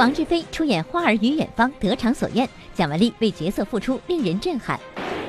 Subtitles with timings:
[0.00, 4.80] 王志飞出演《花儿与远方》得偿所愿，蒋雯丽为角色付出令人震撼。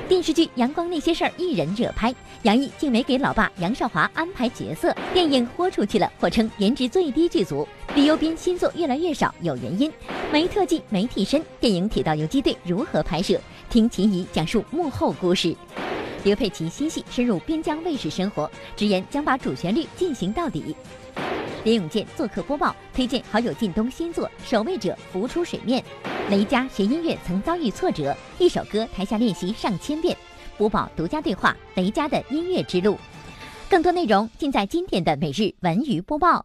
[0.08, 2.14] 电视剧《阳光那些事儿》一人热拍，
[2.44, 7.68] 杨毅竟没给老爸杨少华安排角色，电影豁出去了，或称颜值最低剧组。
[7.94, 9.92] 李幼斌新作越来越少，有原因，
[10.32, 11.44] 没特技，没替身。
[11.60, 13.38] 电影《铁道游击队》如何拍摄？
[13.68, 15.54] 听秦怡讲述幕后故事。
[16.24, 20.74] 刘佩琦新戏深入边疆卫士生活，直言将把主旋律进行到底。
[21.64, 25.82] 林永健做客播报，推荐好友靳东新作《守卫者》浮出水面。
[26.28, 30.16] 雷佳学音乐曾遭遇挫折，一首歌台下练习上千遍。
[30.58, 32.98] 播报独家对话雷佳的音乐之路，
[33.70, 36.44] 更多内容尽在今天的每日文娱播报。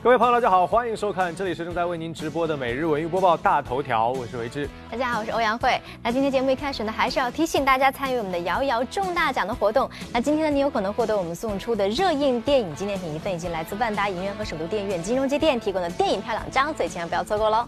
[0.00, 4.68] 各位朋友，大家好，欢迎收看，这里是正在为您直播的每日文娱播报大头条，我是维之。
[4.88, 5.76] 大家好，我是欧阳慧。
[6.04, 9.90] 那今天节目一开始呢，还是要提醒大家参与我们的摇一摇中大奖的活动。
[10.12, 17.66] 那今天呢，你有可能获得我们送出的热映电影纪念品一份，以及来自万达影院和首都电影院金融街店提供的电影票两张，所以千万不要错过喽。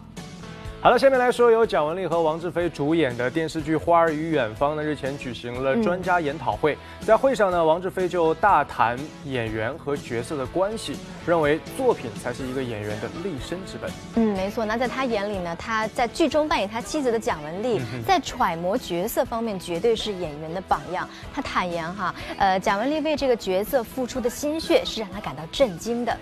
[0.82, 6.74] 好了，下面来说由蒋雯丽和王志飞主演的电视剧《花儿与远方》呢，日前举行了专家研讨会。
[7.02, 13.90] 在会上呢，王志飞就大谈演员和角色的关系，认为作品才是一个演员的立身之本。
[14.14, 14.64] 嗯，没错。
[14.64, 21.06] 那在他眼里呢，他在剧中扮演他妻子的蒋雯丽，在揣摩角色方面绝对是演员的榜样。
[21.34, 26.16] 他坦言哈，呃，蒋雯丽为这个角色付出的心血是让他感到震惊的。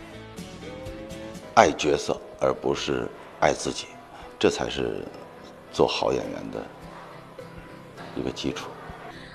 [1.54, 3.06] 爱角色而不是
[3.38, 3.86] 爱自己。
[4.38, 5.02] 这才是
[5.72, 6.64] 做好演员的
[8.16, 8.68] 一个基础。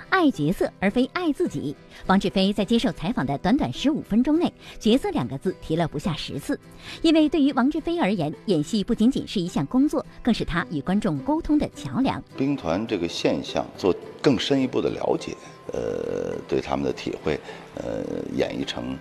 [0.09, 1.75] 爱角色而非爱自己。
[2.05, 6.57] 王志飞在接受采访的短短十五分钟内，角色两个字提了不下十次。
[7.01, 12.23] 因为对于王志飞而言，演戏不仅仅是一项工作，更是他与观众沟通的桥梁。
[12.37, 15.35] 兵团这个现象做更深一步的了解，
[15.73, 17.39] 呃，对他们的体会，
[17.75, 18.03] 呃，
[18.35, 18.95] 演绎成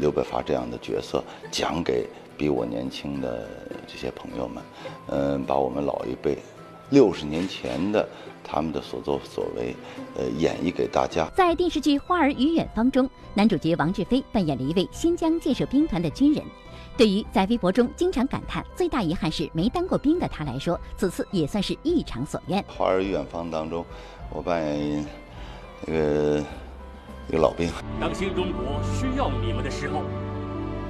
[0.00, 2.04] 刘北伐这样的角色，讲给。
[2.36, 3.48] 比我年轻的
[3.86, 4.62] 这些朋友们，
[5.08, 6.38] 嗯，把我们老一辈
[6.90, 8.06] 六十年前的
[8.44, 9.74] 他们的所作所为，
[10.16, 11.28] 呃，演绎给大家。
[11.34, 16.44] 在电视剧《花儿与远方》中，男主角王志飞扮演了一位新疆建设兵团的军人。
[16.96, 22.62] 对于在微博中经常感叹最大遗憾是没当过兵的他来说，此次也算是一偿所愿。
[22.68, 23.84] 《花儿与远方》当中，
[24.30, 25.04] 我扮演
[25.86, 26.44] 一个
[27.28, 27.70] 一个老兵。
[28.00, 30.02] 当新中国需要你们的时候。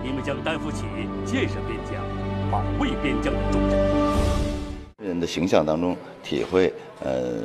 [0.07, 0.85] 你们将担负起
[1.25, 2.01] 建设边疆、
[2.49, 3.71] 保卫边疆的重任。
[4.99, 6.73] 军人的形象当中体会
[7.03, 7.43] 呃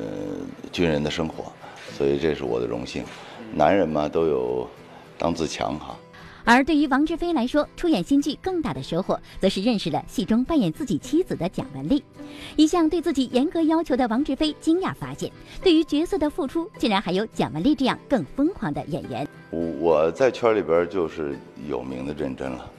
[0.72, 1.52] 军人的生活，
[1.98, 3.04] 所以这是我的荣幸。
[3.52, 4.70] 男人嘛都有
[5.18, 5.98] 当自强哈。
[6.44, 12.04] 而对于王志飞来说，出演新剧更大的收获，则是认识了戏中扮演自己妻子的蒋雯丽。
[12.56, 15.32] 一向对自己严格要求的王志飞惊讶发现，
[15.62, 19.28] 对于角色的付出，竟然还有蒋雯丽这样更疯狂的演员。
[19.50, 21.38] 我我在圈里边就是
[21.68, 22.72] 有名的认真了，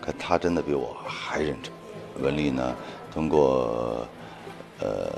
[0.00, 1.72] 可他真的比我还认真。
[2.22, 2.76] 文丽呢，
[3.10, 4.06] 通过
[4.80, 5.10] 呃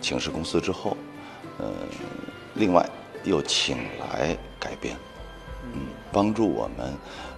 [0.00, 0.96] 请示公司之后，
[1.58, 1.70] 呃，
[2.54, 2.88] 另外
[3.24, 4.96] 又请来改编。
[5.72, 6.94] 嗯，帮助我们，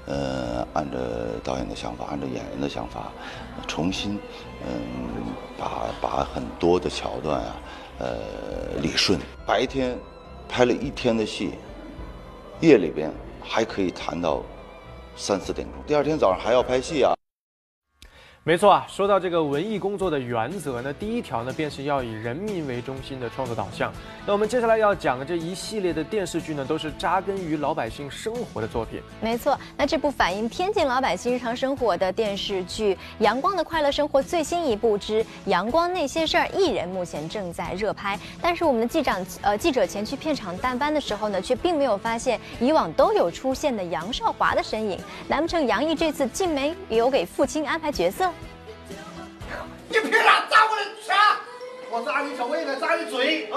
[0.07, 0.99] 呃，按照
[1.45, 3.13] 导演的想法，按照演员的想法，
[3.67, 4.19] 重新，
[4.67, 5.25] 嗯，
[5.59, 7.57] 把把很多的桥段啊，
[7.99, 8.19] 呃，
[8.81, 9.19] 理顺。
[9.47, 9.97] 白天
[10.49, 11.53] 拍了一天的戏，
[12.61, 14.43] 夜里边还可以谈到
[15.17, 17.15] 三四点钟，第二天早上还要拍戏啊。
[18.47, 23.93] 没错啊，说到这个文艺工作的原则呢，第一条呢，便是要以人民为中心的创作导向。
[24.25, 29.03] 那我们接下来要讲的这一系列的电视剧呢，都是扎根于老百姓生活的作品。
[29.21, 38.17] 没错，那这部反映天津老百姓日常生活的电视剧《阳光的快乐生活》最新一部之《阳光那些事儿》，艺人目前正在热拍。
[38.41, 44.97] 但是我们的记长呃记者前去片场探班的时候呢，却并没有发现以往都有出现的杨少华的身影。
[45.27, 48.31] 难不成杨毅这次竟没有给父亲安排角色？
[49.89, 51.17] 你凭啥砸我的枪？
[51.91, 53.49] 我砸你车，我应该砸你嘴。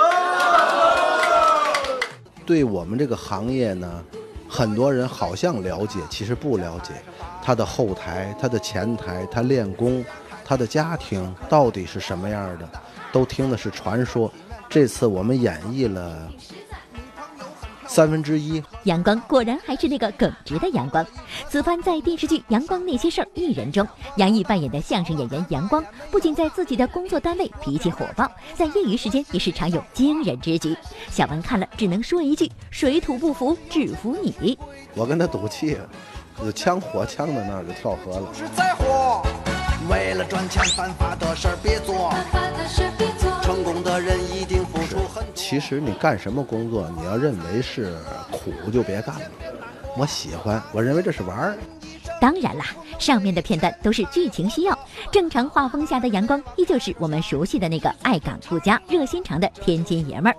[2.45, 4.03] 对我们这个行业呢，
[4.47, 6.93] 很多人好像了解，其实不了解。
[7.43, 10.05] 他的后台、他的前台、他练功、
[10.45, 12.69] 他的家庭到底是什么样的，
[13.11, 14.31] 都听的是传说。
[14.69, 16.31] 这次我们演绎了。
[17.89, 21.03] 三分之一，阳光果然还是那个耿直的阳光。
[21.49, 23.85] 此番在电视剧《阳光那些事儿》艺人中，
[24.17, 30.77] 杨毅扮演的相声演员阳光，不仅在自己的工作单位脾气火爆，在业余时间也是常有惊人之举。
[31.09, 34.55] 小文看了只能说一句：水土不服，只服你。
[34.93, 35.75] 我跟他赌气，
[36.39, 38.31] 就枪火枪的那儿就跳河了。
[38.35, 39.23] 是灾祸，
[39.89, 42.13] 为了赚钱犯法的事儿别做。
[43.41, 44.58] 成功的人一定。
[45.39, 47.97] 其实你干什么工作，你要认为是
[48.29, 49.21] 苦就别干了。
[49.97, 51.57] 我喜欢，我认为这是玩儿。
[52.19, 52.65] 当然啦，
[52.99, 54.77] 上面的片段都是剧情需要，
[55.11, 60.35] 正常画风下的阳光依旧是我们熟悉的那个爱岗顾家、热心肠的天津爷们儿。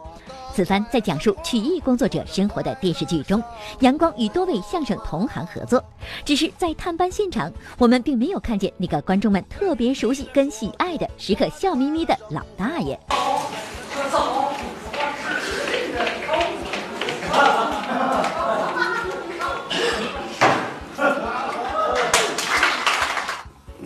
[0.55, 3.43] 此番在讲述曲艺工作者生活的电视剧中，
[3.81, 5.83] 阳光与多位相声同行合作，
[6.25, 12.99] 只是在探班现场，我们并没有看见那个观众们特别熟悉跟喜爱的、时刻笑眯眯的老大爷。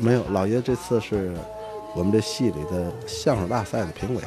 [0.04, 1.32] 没有，老爷这次是
[1.94, 4.22] 我们这戏里的相声大赛的评委，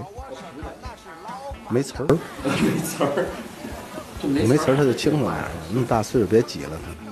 [1.70, 2.08] 没词儿，
[2.44, 3.26] 没词儿，
[4.24, 7.07] 没词儿他就轻松点儿，那么大岁数别挤了他。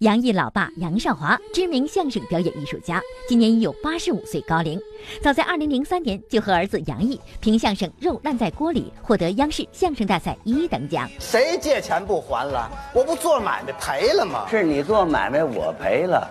[0.00, 4.80] 杨毅老爸杨少华，知名相声表演艺术家，今年已有八十五岁高龄。
[5.20, 11.10] 早在二零零三年就和儿子杨毅凭相声《肉烂在锅里》获得央视相声大赛一等奖。
[11.18, 12.70] 谁借钱不还了？
[12.94, 14.46] 我不做买卖赔了吗？
[14.48, 16.30] 是你做买卖，我赔了。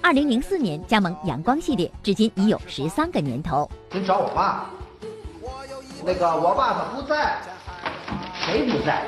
[0.00, 3.70] 二零零四年加盟阳光系列，至今已有十三个年头。
[3.92, 4.70] 您找我爸，
[6.02, 7.36] 那个我爸他不在，
[8.46, 9.04] 谁不在？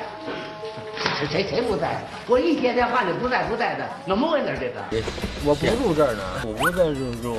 [1.17, 2.01] 谁谁谁不在？
[2.27, 5.05] 我一接电话就不在不在的，怎么回事这个？
[5.45, 7.37] 我不住这儿呢，我不在这住，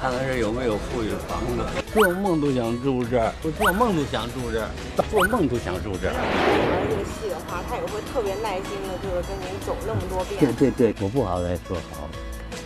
[0.00, 1.64] 看看这有没有富裕房子。
[1.92, 4.68] 做梦都想住这儿，我做梦都想住这儿，
[5.10, 6.14] 做梦都想住这儿。
[6.14, 10.38] 玩这个戏的话，他也会特别耐心的，就是跟您走那么多遍。
[10.38, 12.08] 对对对，我不好再说好，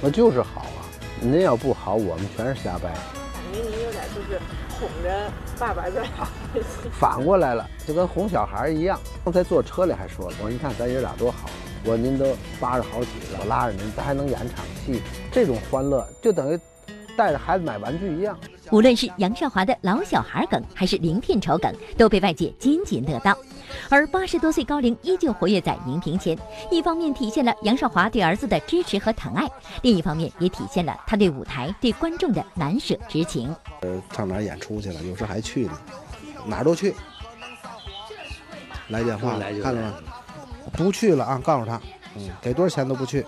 [0.01, 0.87] 那就是好啊。
[1.21, 2.91] 您要不好，我们全是瞎掰。
[2.91, 4.39] 感觉您有点就是
[4.85, 6.29] 哄着爸爸在好。
[6.93, 8.99] 反过来了，就跟哄小孩一样。
[9.25, 11.49] 刚才坐车里还说了，我说你看咱爷俩多好。
[11.85, 15.03] 我说您都八十好几了，我拉着您，咱还能演场戏，
[15.33, 16.59] 这种欢乐就等于
[17.17, 18.39] 带着孩子买玩具一样。
[18.71, 23.37] 无论是杨少华的老小孩梗，还是零片酬梗，都被外界津津乐道。
[23.91, 26.39] 而八十多岁高龄依旧活跃在荧屏前，
[26.71, 29.47] 一方面体现了杨少华对儿子的支持和疼爱，
[29.83, 33.55] 另一方面也体现了他对舞台、对观众的难舍之情。
[33.85, 35.03] 呃，上哪儿演出去了？
[35.03, 35.79] 有时还去呢，
[36.47, 36.95] 哪儿都去。
[38.89, 39.95] 来电话，看了吗？
[40.73, 41.41] 不去了啊！
[41.45, 41.81] 告诉他，
[42.17, 43.25] 嗯，给多少钱都不去。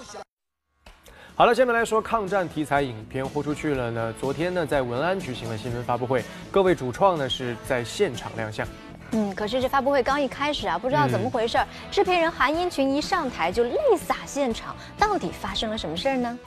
[1.34, 4.14] 好了，下面来说抗战题材影片豁出去了呢。
[4.18, 8.66] 昨天呢，在文安举行了新闻发布会，各位主创呢是在现场亮相。
[9.12, 11.58] 嗯，可是这发布会刚一开始啊，不知道怎么回事，
[11.90, 16.38] 制片人韩英群一上台就泪洒现场，到底发生了什么事儿呢？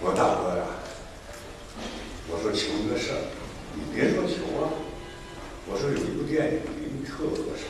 [0.00, 0.64] 我大哥呀，
[2.34, 3.20] 我说求一个事儿，
[3.74, 4.72] 你别说求啊，
[5.66, 7.66] 我说有一部电影离你特合适，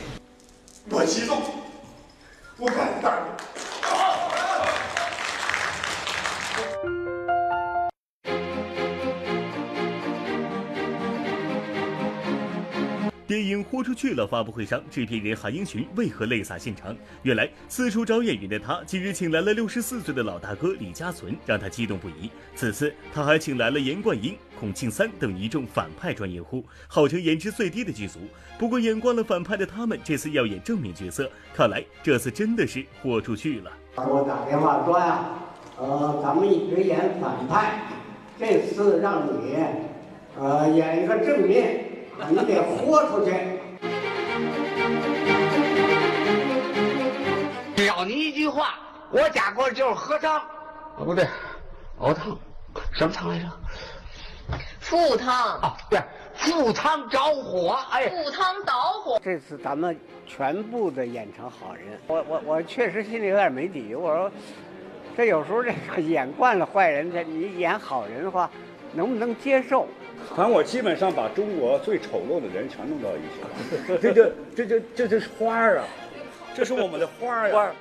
[0.89, 1.43] 我激动，
[2.55, 3.11] 不敢当。
[13.33, 16.95] 电影豁出去了发布会上，制片人韩英群为何泪洒现场？
[17.23, 22.29] 原来四处找演员的他，近日请来了六十四岁的老大哥李家存，让他激动不已。
[22.55, 28.19] 此次他还请来了严冠英、孔庆三等一众反派专业户，号称颜值最低的剧组。
[28.59, 33.71] 不过演惯了反派的他们，这次要演正面角色，看来这次真的是豁出去了。
[33.95, 35.25] 给我打电话说呀，
[35.79, 37.81] 呃，咱们一直演反派，
[38.37, 39.55] 这次让你，
[40.39, 41.82] 呃，演一个正面。
[42.29, 43.33] 你得豁出去！
[47.75, 48.79] 只要你一句话，
[49.11, 50.39] 我家锅就是喝汤。
[50.97, 51.27] 哦，不对，
[51.99, 52.37] 熬汤，
[52.91, 53.45] 什么汤来着？
[54.79, 55.59] 赴汤。
[55.59, 55.99] 啊，对，
[56.33, 57.79] 赴汤着火。
[57.91, 59.19] 哎，赴汤蹈火。
[59.23, 61.99] 这次咱们全部的演成好人。
[62.07, 63.95] 我我我确实心里有点没底。
[63.95, 64.31] 我说，
[65.17, 68.49] 这有时候这个 演惯了坏人，这你演好人的话，
[68.93, 69.87] 能不能接受？
[70.29, 73.41] 反正我基本上把中国最丑陋的人全弄到一起
[73.91, 75.85] 了，这就这就这就是花儿啊，
[76.55, 77.71] 这是我们的花儿呀。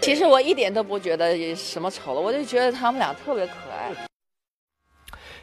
[0.00, 4.07] 其实我一点都不觉得什么丑陋，我就觉得他们俩特别可爱。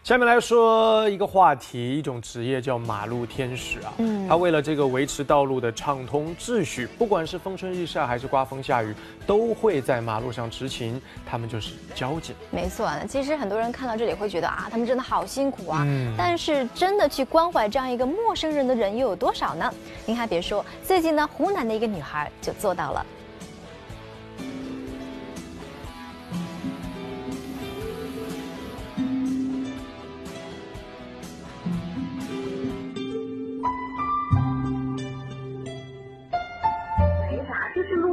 [0.06, 3.92] 下面来说一个话题，一种职业叫马路天使啊。
[3.98, 8.94] 嗯，他为了这个维持道路的畅通秩序，不管是风吹日晒还是刮风下雨，
[9.26, 11.02] 都会在马路上执勤。
[11.26, 12.36] 他们就是交警。
[12.52, 15.82] 没错，其实很多人看到这里会觉得啊，他们真的好辛苦啊。
[15.88, 16.14] 嗯。
[16.16, 19.74] 但是真的去关怀这样一个陌生人的人又有多少呢？
[20.06, 23.04] 您还别说，最近呢，湖南的一个女孩就做到了。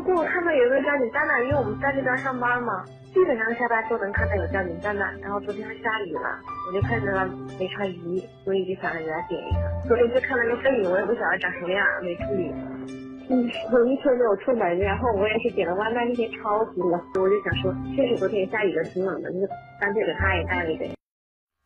[0.04, 5.10] 我看到有一个交警站那，因为我们在那边上班嘛，基本上下班都能看到有交警站那。
[5.22, 7.28] 然后昨天下雨了，我就看着
[7.58, 9.88] 没穿雨衣，所以就想着给他点一个。
[9.88, 12.52] 昨天就看了个背影，我也不晓得长什么样，没处理。
[13.30, 19.38] 嗯，我一天没有出门，然后我也是点了外卖，那天超级冷，我就想说，确实昨天下雨了，挺冷的，就
[19.80, 20.90] 干脆给他也带了一点。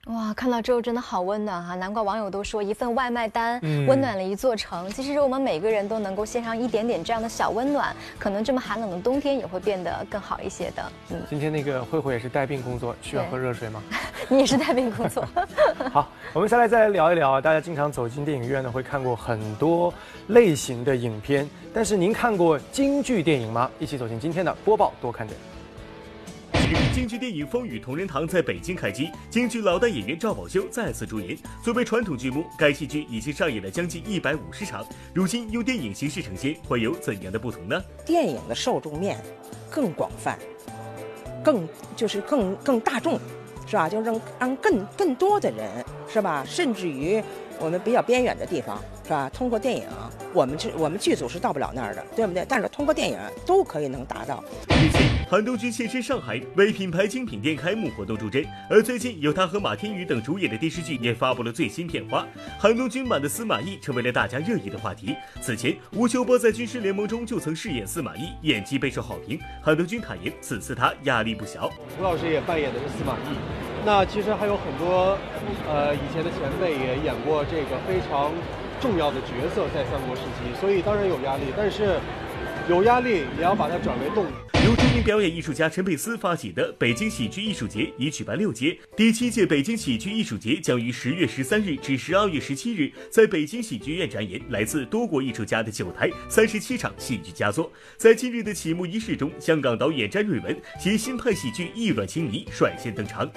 [0.07, 1.75] 哇，看到之后真的好温暖哈！
[1.75, 4.89] 难怪网友都说一份外卖单嗯温暖了一座城。
[4.91, 10.93] 其实，我们每个人都能够献上一点点这样的小温暖，可能这么寒冷的冬天也会变得更好一些的。
[11.11, 13.83] 嗯，今天那个慧慧也是带病工作，需要喝热水吗？
[14.29, 15.27] 你也是带病工作。
[15.93, 19.93] 好，我们下来再来聊一聊啊，大家经常走进电影院呢，会看过很多
[20.29, 23.69] 类型的影片，但是您看过京剧电影吗？
[23.81, 25.37] 一起走进今天的播报多看点。
[26.93, 31.39] 京剧电影《风雨同仁堂》在北京开机，京剧老旦演员赵宝修再次主演。
[31.63, 37.81] 作为传统剧目，该戏剧已经上演了将近一百五十场，如今用电影形式呈现，会有怎样的不同呢？
[38.05, 39.17] 电影的受众面
[39.71, 40.37] 更广泛，
[41.45, 43.21] 更就是更更大众，
[43.67, 43.89] 是吧？
[43.89, 46.45] 就让让更更多的人，是吧？
[46.45, 47.23] 甚至于
[47.61, 49.31] 我们比较边远的地方，是吧？
[49.33, 49.85] 通过电影，
[50.33, 52.45] 我们剧我们剧组是到不了那儿的，对不对？
[52.49, 54.43] 但是通过电影都可以能达到。
[54.71, 62.27] 日前，韩东君现身上海为品牌精品店开幕活动助阵，而最近由他和马天宇等主演的电视剧也发布了最新片花。
[62.59, 65.15] 韩东君版的司马懿成为了大家热议的话题。
[65.41, 69.39] 此前，吴秀波在《军师联盟》中就曾饰演司马懿，演技备受好评。
[69.63, 71.71] 韩东君坦言，此次他压力不小。
[72.01, 73.37] 吴老师也扮演的是司马懿，
[73.85, 75.17] 那其实还有很多，
[75.69, 78.33] 呃，以前的前辈也演过这个非常
[78.81, 81.99] 重要的角色在三国时期，所以当然有压力，但是
[82.69, 84.31] 有压力也要把它转为动力。
[84.65, 97.71] 由著名表演艺术家陈佩斯发起的北京喜剧艺术节已举办六届，第七届北京喜剧艺术节将于十月十三日至十二月十七日在北京喜剧院展演来自多国艺术家的九台三十七场戏剧佳作。
[97.97, 103.31] 在今日的启幕仪式中，香港导演詹瑞文携新派喜剧《意乱情迷》率先登场。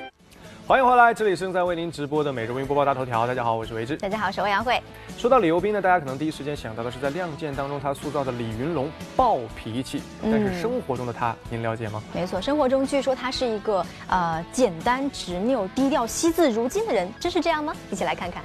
[0.70, 3.26] 欢迎回来，这里是正在为您直播的每日微播报大头条。
[3.26, 3.98] 大家好，我是维之。
[3.98, 4.80] 大家好，我是欧阳慧。
[5.18, 12.04] 说到李幼斌呢，大家可能第一时间想到的是在《亮剑》当中他塑造的李云龙暴脾气，但是嗯生活中的他，您了解吗？
[12.14, 17.74] 没错，生活中据说他是一个呃简单执拗、低调、惜字如金的人，真是这样吗？
[17.90, 18.44] 一起来看看。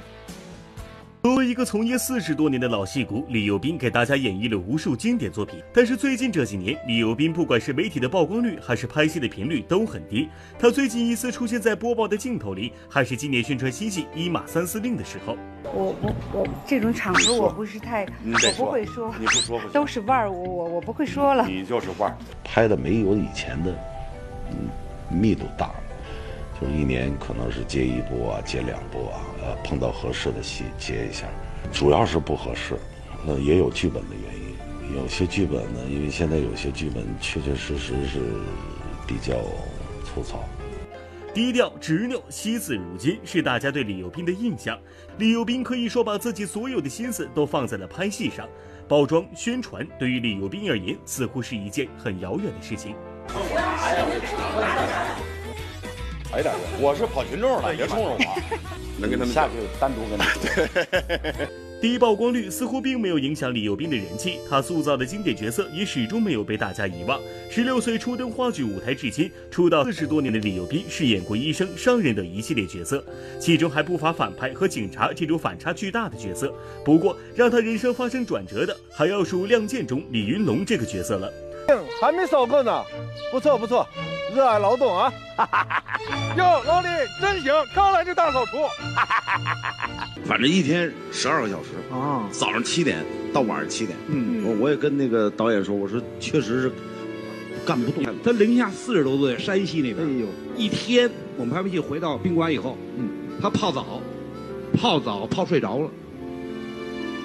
[1.25, 5.59] 作为一个从业四十多年的老戏骨，李幼斌给大家演绎了无数经典作品。
[5.73, 10.29] 但是最近这几年，李幼斌不管是媒体的曝光率，还是拍戏的频率都很低。
[10.59, 15.35] 他最近一次出现在播报的镜头里，还是今年宣传新戏《一马三司令》的时候。
[15.63, 21.47] 我我我这种场合我不是太，我不会说，你不说不行都是腕儿，我我我不会说了。
[21.47, 22.15] 你就是腕儿。
[22.43, 23.75] 拍的没有以前的
[24.51, 24.69] 嗯
[25.09, 25.75] 密度大了，
[26.59, 31.27] 就是一年可能是接一部啊，接两部啊，呃，碰到合适的戏接一下，
[31.71, 32.77] 主要是不合适，
[33.27, 38.19] 呃，也有剧本的原因，有些剧本呢，因为现在有些剧本确确实实是
[39.05, 39.35] 比较
[40.05, 40.43] 粗糙。
[41.33, 44.79] 低调、执拗、惜字如金是大家对李幼斌的印象。
[45.17, 48.47] 李幼斌可以说把自己所有的心思都放在了拍戏上，
[48.87, 52.95] 包装、宣传对于李幼斌而言似乎是一件很遥远的事情。
[56.35, 58.17] 哎点我是跑群众的，别冲着我。
[58.99, 61.47] 能跟他们下去单独跟他们。
[61.81, 67.17] 低曝光率似乎并没有影响李幼斌的人气，他塑造的经典角色也始终没有被大家遗忘。
[67.49, 73.05] 十六岁初登话剧舞台至今，出道四十多年的李幼斌饰演过医生、商人等一系列角色，
[73.39, 76.53] 其中还不乏反派和警察这种反差巨大的角色。
[76.83, 81.31] 不过，让他人生发生转折的，还要数《亮剑》中李云龙这个角色了。
[81.99, 82.83] 还没扫够呢，
[83.31, 83.87] 不错不错，
[84.35, 85.11] 热爱劳动啊！
[86.37, 86.87] 哟，老李
[87.21, 88.57] 真行，刚来就大扫除。
[90.27, 93.97] 反正一天十二个小时啊，早上七点到晚上七点。
[94.09, 96.71] 嗯，我我也跟那个导演说，我说确实是
[97.65, 98.03] 干不动。
[98.21, 100.05] 他零下四十多度，在山西那边。
[100.05, 100.27] 哎呦，
[100.57, 103.07] 一天我们拍完戏回到宾馆以后，嗯，
[103.41, 104.01] 他泡澡，
[104.77, 105.89] 泡澡泡睡着了。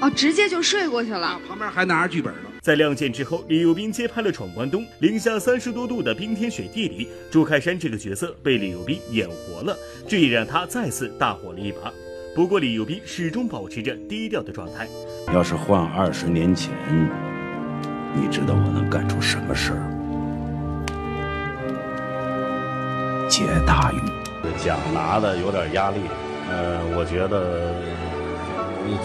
[0.01, 1.41] 哦，直接就睡过去了。
[1.49, 2.50] 旁边还拿着剧本呢。
[2.63, 9.75] 在《亮剑》之后，李幼斌接拍了《闯关东》，零下三十多度的冰天雪地里，朱开山这个角色被李幼斌演活了，
[10.07, 11.91] 这也让他再次大火了一把。
[12.35, 14.87] 不过，李幼斌始终保持着低调的状态。
[15.33, 16.71] 要是换二十年前，
[18.15, 19.81] 你知道我能干出什么事儿？
[23.27, 23.97] 劫大狱。
[24.63, 25.97] 奖拿的有点压力，
[26.51, 27.73] 呃，我觉得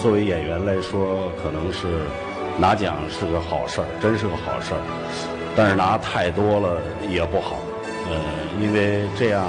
[0.01, 1.88] 作为演员来说，可能是
[2.57, 4.79] 拿奖是个好事儿，真是个好事儿，
[5.57, 7.57] 但是拿太多了也不好，
[8.07, 8.15] 呃，
[8.62, 9.45] 因为这样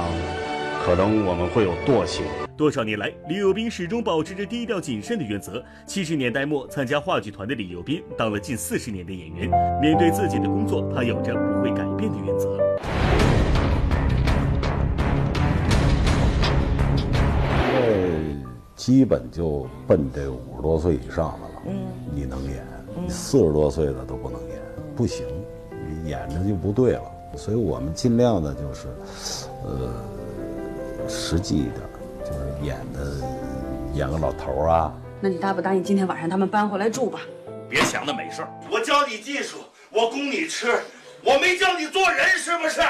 [0.85, 2.25] 可能我们会有惰性。
[2.57, 5.65] 多少年来，李幼斌始终保持着低调谨慎的原则。
[5.87, 9.49] 七十年代末参加话剧团的李幼斌，当了近四十年的演员，
[9.81, 12.59] 面对自己的工作，他有着不会改变的原则。
[17.71, 17.93] 现在
[18.75, 21.73] 基本就奔这五十多岁以上的了，嗯，
[22.13, 22.67] 你能演，
[23.03, 24.59] 你四十多岁的都不能演，
[24.95, 25.27] 不行，
[25.71, 27.03] 你演着就不对了。
[27.37, 28.89] 所以我们尽量的就是，
[29.65, 31.81] 呃，实际一点，
[32.25, 33.13] 就是演的
[33.95, 34.95] 演个老头儿啊。
[35.21, 37.21] 那你答不答应今天晚上他们搬回来住吧？
[37.69, 39.59] 别想那美事儿，我教你技术，
[39.91, 40.69] 我供你吃，
[41.23, 42.81] 我没教你做人，是不是？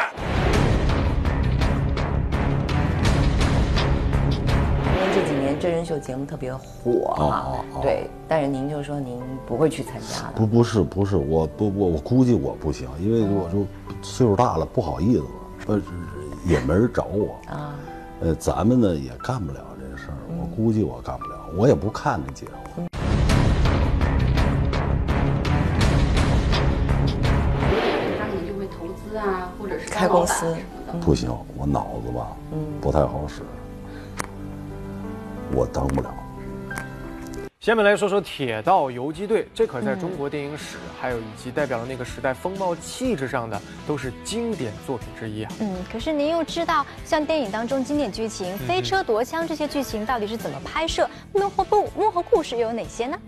[5.58, 10.32] 真人秀节目特别火啊，对，但是您就说您不会去参加的。
[10.36, 13.66] 不，不是，不是，我不，我我估计我不行，因为我就
[14.02, 15.26] 岁数大了，不好意思了，
[15.68, 15.82] 呃，
[16.44, 17.74] 也没人找我啊。
[18.20, 22.86] 呃，咱们呢也干不了这个事儿，我估计我干不了，我也不看这节目。
[28.18, 30.54] 他可能就会投资啊，或者是开公司。
[31.00, 33.42] 不行，我脑子吧，嗯，不太好使。
[35.52, 36.14] 我当不了。
[37.58, 45.50] 下面来说说《铁道游击队》，这可在中国电影史，还有以及代表了那个时代风貌气质上的，都是经典作品之一啊。
[45.58, 51.08] 嗯，可是您又知道，像电影当中经典剧情、飞车夺枪这些剧情到底是怎么拍摄？
[51.32, 53.18] 幕后故幕后故事又有哪些呢？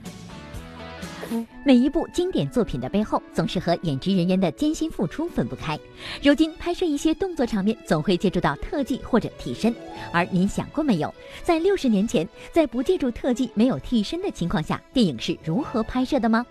[1.65, 5.79] 每一部经典作品的背后，总是和演职人员的艰辛付出分不开。
[6.23, 9.75] 如今拍摄一些动作场面，总会借助到特技或者替身。
[10.13, 16.47] 而您想过没有，在六十年前，在不借助特技、没有替身的情况下，电影是如何拍摄的吗？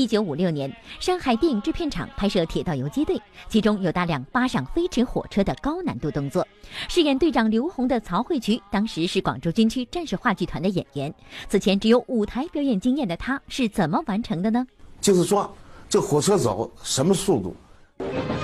[0.00, 3.16] 一九五六年，上海电影制片厂拍摄《铁道游击队》，
[3.50, 6.48] 其中有大量扒上飞驰火车的高难度动作。
[6.88, 11.14] 饰演队长刘洪的曹慧渠，当时是广州军区战士话剧团的演员。
[11.50, 14.66] 此前只有舞台表演经验的他，是怎么完成的呢？
[15.02, 15.54] 就是说，
[15.86, 17.54] 这火车走什么速度，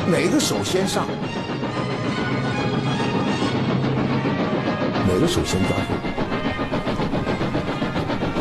[0.07, 1.07] 哪个手先上，
[5.09, 5.95] 哪个手先抓住，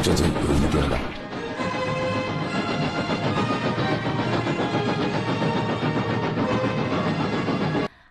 [0.04, 1.00] 这就有一定了。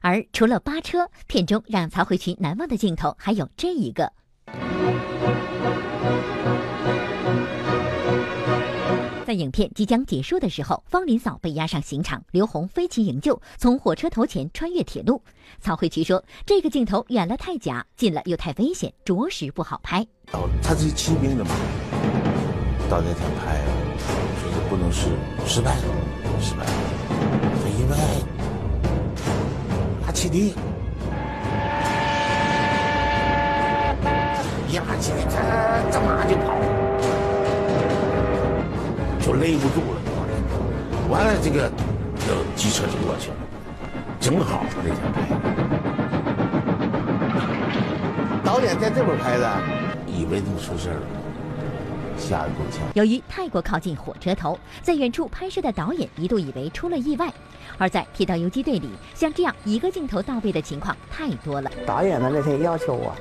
[0.05, 4.13] 而除了扒车，片中让曹慧群难忘的镜头还有这一个。
[9.25, 15.23] 在影片即将结束的时候，方林嫂被押上刑场，刘洪飞骑营救，从火车头前穿越铁路。
[15.59, 21.51] 曹慧渠说：“这个镜头远了太假，近了又太危险，着实不好拍。”哦他是骑兵的嘛，
[22.91, 23.65] 到那天拍，
[24.39, 25.09] 所以不能是
[25.47, 25.75] 失败，
[26.43, 26.67] 失败，
[30.25, 30.55] 起立，
[34.73, 35.37] 压起来，这
[35.93, 36.57] 这马就跑，
[39.21, 40.01] 就勒不住了。
[41.11, 41.69] 完了，这个
[42.27, 43.37] 就机车就过去了，
[44.19, 45.21] 正好那天拍。
[48.43, 49.47] 导演在这边拍的，
[50.07, 51.03] 以为能出事了，
[52.17, 52.83] 吓得够呛。
[52.95, 57.33] 由于太过靠近火车头，在远处拍摄的导演一度以为出了意外。
[57.79, 61.71] 而在《铁道游击队》里，像这样一个镜头到位的情况太多了。
[61.87, 63.13] 导演呢那天要求我，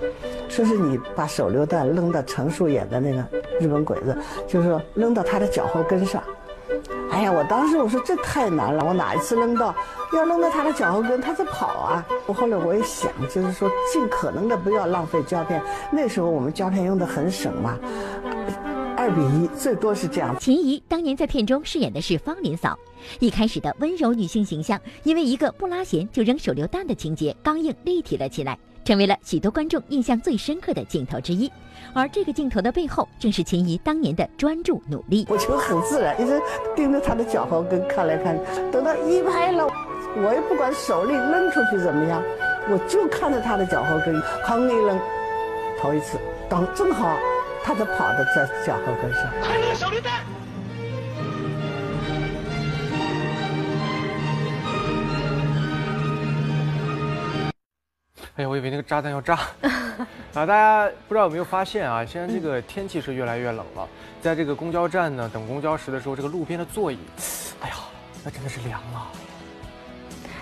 [0.50, 3.26] 说是你把手榴弹扔到陈数演的那个
[3.60, 4.16] 日本鬼子，
[4.48, 6.22] 就是说扔到他的脚后跟上。
[7.12, 9.74] 哎呀，我当时我说这太难了，我哪一次扔到，
[10.14, 12.06] 要扔到他的脚后跟，他在跑啊。
[12.26, 15.62] 我后来我也想，就是说尽可能的不要浪费胶片。
[15.92, 17.78] 那时候我们胶片用的很省嘛。
[19.04, 20.34] 二比一，最多是这样。
[20.40, 22.74] 秦怡当年在片中饰演的是方林嫂，
[23.20, 31.52] 一开始的温柔女性形象，因为一个不拉弦就扔手榴弹的情节，刚硬立体了起来，成为了许多观众印象最深刻的镜头之一。
[31.92, 35.28] 而这个镜头的背后，正是秦怡当年的专注努力。
[35.30, 36.42] 我就很自然，一直
[36.74, 38.40] 盯着她的脚后跟看来看，
[38.72, 39.68] 等到一拍了，
[40.16, 42.24] 我也不管手力扔出去怎么样，
[42.72, 44.98] 我就看着她的脚后跟，哼一扔，
[45.78, 47.18] 头一次，当正好。
[47.64, 49.24] 他就跑到这脚后跟上。
[49.42, 50.22] 快乐手榴弹！
[58.36, 60.08] 哎呀，我以为那个炸弹要炸 啊！
[60.34, 62.04] 大家不知道有没有发现啊？
[62.04, 63.88] 现在这个天气是越来越冷了，
[64.22, 66.98] 在这个公交站呢，等公交时的时候，这个路边的座椅，
[67.62, 67.76] 哎呀，
[68.26, 69.08] 那真的是凉啊！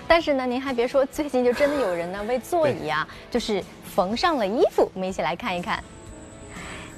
[0.08, 3.62] 但是呢，您还别说，最近就真的有人呢为座椅啊，就是
[3.94, 4.90] 缝上了衣服。
[4.94, 5.84] 我们一起来看一看。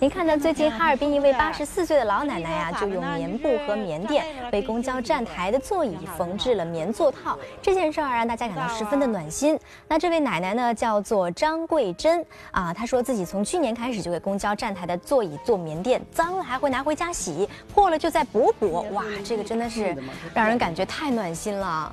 [0.05, 7.39] 您看到最近哈尔滨一位八十四岁的老奶奶呀，就用棉布和棉垫为公交站台的座椅缝制了棉座套。
[7.63, 9.59] 这件事儿让大家感到十分的暖心。
[9.89, 18.87] 那这位奶奶呢，叫做张桂珍啊，她说自己从去年开始就给公交站台的座椅做棉垫，脏了还会拿回家洗，破了就再补补。
[18.93, 19.97] 哇，这个真的是
[20.35, 21.91] 让人感觉太暖心了。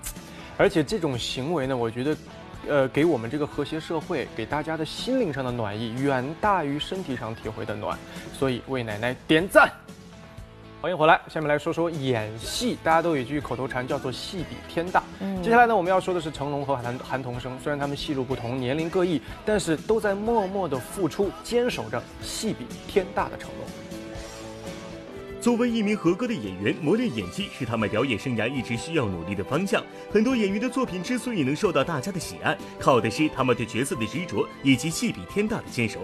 [0.57, 2.17] 而且这种行为呢，我觉得，
[2.67, 7.97] 呃，给我们这个和谐社会，给大家的心灵上的暖意，远大于身体上体会的暖，
[8.33, 9.71] 所以为奶奶点赞。
[10.81, 12.75] 欢迎回来，下面来说说演戏。
[12.83, 15.03] 大家都有一句口头禅叫做“戏比天大”。
[15.21, 17.55] 嗯，接下来呢，我们要说的是成龙和韩韩童生。
[17.63, 23.67] 虽然他们戏路不同，年龄各异，但是都在默默的付出，坚守着戏比天大的承诺。
[25.41, 29.83] 作为一名合格的演员，磨练演技是他们表演生涯一直需要努力的方向。
[30.11, 35.99] 很多演员的作品之所以能受到大家的喜爱，靠的是他们对角色的执着以及戏比天大的坚守。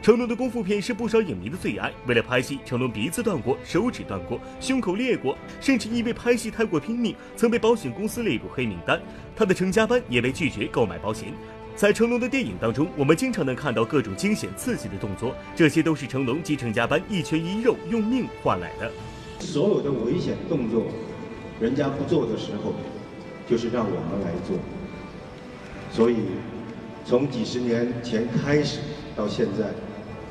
[0.00, 1.90] 成龙的功夫片是不少影迷的最爱。
[2.06, 9.00] 为了拍戏，成龙鼻子断过，手指断过，胸口裂过，甚至因为拍戏太过拼命，曾被保险公司列入黑名单。
[9.34, 11.32] 他的成家班也被拒绝购买保险。
[11.76, 18.90] 在成龙的电影当中，我们经常能看到各种惊险刺激的动作，这些都是成龙及成家班一拳一肉用命换来的。
[19.40, 20.86] 所有的危险动作，
[21.60, 22.74] 人家不做的时候，
[23.48, 24.56] 就是让我们来做。
[25.92, 26.16] 所以，
[27.04, 28.78] 从几十年前开始
[29.16, 29.72] 到现在。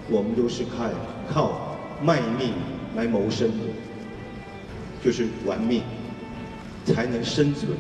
[0.10, 0.90] 我们都是靠
[1.34, 2.52] 靠卖命
[2.94, 3.64] 来谋生的，
[5.02, 5.82] 就是玩命
[6.84, 7.72] 才能生存。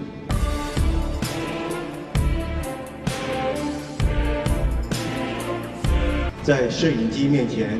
[6.43, 7.79] 在摄影机面前，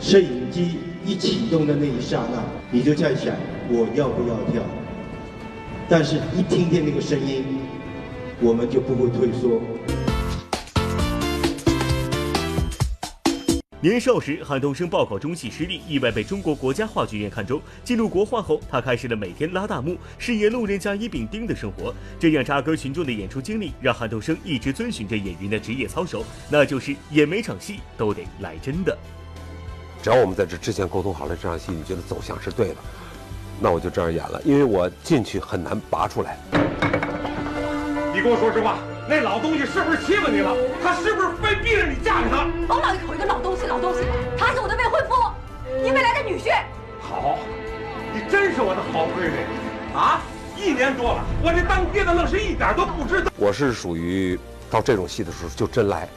[0.00, 3.32] 摄影机一启动的那一刹那，你就在想
[3.68, 4.60] 我要不要跳？
[5.88, 7.44] 但是一听见那个声音，
[8.40, 9.60] 我们就不会退缩。
[13.90, 17.60] 年少时，韩童生报考中戏失利，意外被中国国家话剧院看中。
[17.84, 21.94] 进入国画后，他开始了每天拉大幕、饰演路人甲乙丙丁的生活。
[22.18, 28.96] 这样扎根群众的演出经历，让韩童生一直遵循着演员的职业操守，那就是演每场戏都得来真的。
[30.02, 32.76] 只要我们在这之前沟通好了，这场戏你觉得走向是对的，
[33.60, 34.40] 那我就这样演了。
[34.46, 36.38] 因为我进去很难拔出来。
[38.14, 38.78] 你跟我说实话。
[39.06, 40.56] 那老东西是不是欺负你了？
[40.82, 42.46] 他是不是非逼着你嫁给他？
[42.66, 44.00] 甭老一口一个老东西，老东西，
[44.38, 45.14] 他是我的未婚夫，
[45.82, 46.50] 你未来的女婿。
[47.00, 47.38] 好，
[48.14, 49.36] 你真是我的好闺女
[49.94, 50.22] 啊！
[50.56, 53.30] 一年多了，我这当爹的愣是一点都不知道。
[53.36, 54.38] 我是属于
[54.70, 56.08] 到这种戏的时候就真来，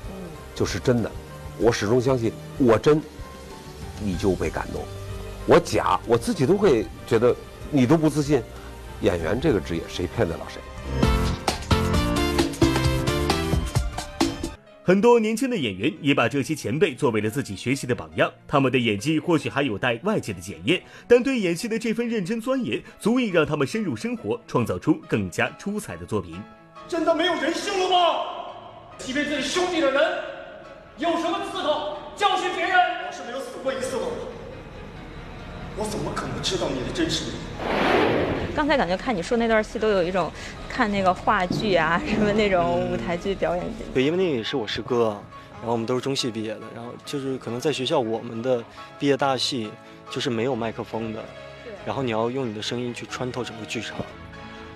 [0.55, 1.11] 就是真的。
[1.57, 3.01] 我始终相信，我真，
[3.99, 4.81] 你就被感动；
[5.45, 7.35] 我假，我自己都会觉得
[7.69, 8.41] 你都不自信。
[9.01, 10.61] 演员这个职业，谁骗得了谁？
[14.87, 26.41] 很多年轻的演员也把这些前辈作为了自己学习的榜样，他们的演技或许还有待外界的检验，但对演戏的这份认真钻研，足以让他们深入生活，创造出更加出彩的作品。
[26.87, 27.97] 真的没有人性了吗？
[28.97, 30.01] 欺骗自己兄弟的人，
[30.99, 32.71] 有什么资格教训别人？
[33.07, 34.03] 我是没有死过一次的，
[35.75, 38.55] 我怎么可能知道你的真实面目？
[38.55, 40.31] 刚才感觉看你说那段戏，都有一种
[40.77, 43.65] 看那个话剧啊， 什么那种舞台剧表演。
[43.95, 45.19] 对，因为那也是我师哥，
[45.55, 48.63] 然后我们都是中戏毕业的，然后就是可能在学校我们的
[48.99, 49.71] 毕业大戏
[50.11, 51.25] 就是没有麦克风的，
[51.83, 53.97] 然后你要用你的声音去穿透整个剧场。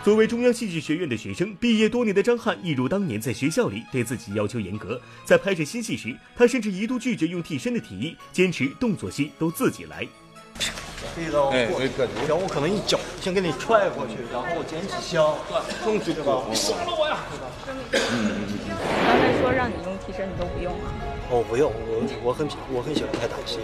[0.04, 10.08] 作为中央戏剧学院的学生，毕业多年的张翰一如当年在学校里对自己要求严格，在拍摄新戏时，他甚至一度拒绝用替身的提议，坚持动作戏都自己来。
[11.16, 11.80] 这一刀过，
[12.28, 15.38] 然后我可能一脚先给你踹过去，然后我捡起枪，
[15.86, 17.20] 用嘴巴，你杀了我呀！
[17.94, 20.90] 刚才说让你用替身，你都不用啊？
[21.30, 23.60] 哦，不用，我我很我很喜欢拍打戏。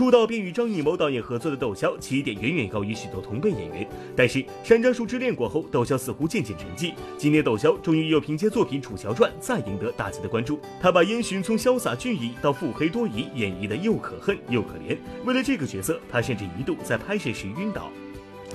[0.00, 3.86] 出道便与张艺谋导演合作的窦骁起点远远高于许多同辈演员，
[4.16, 6.94] 但是山楂树之恋过后，窦骁似乎渐渐沉寂。
[7.18, 10.58] 今年窦骁终于又凭借作品《楚乔传》再赢得大家的关注。
[10.80, 14.96] 他把烟熏从潇洒俊逸到腹黑多疑演绎的又可恨又可怜。
[15.26, 17.90] 为了这个角色，他甚至一度在拍摄时晕倒。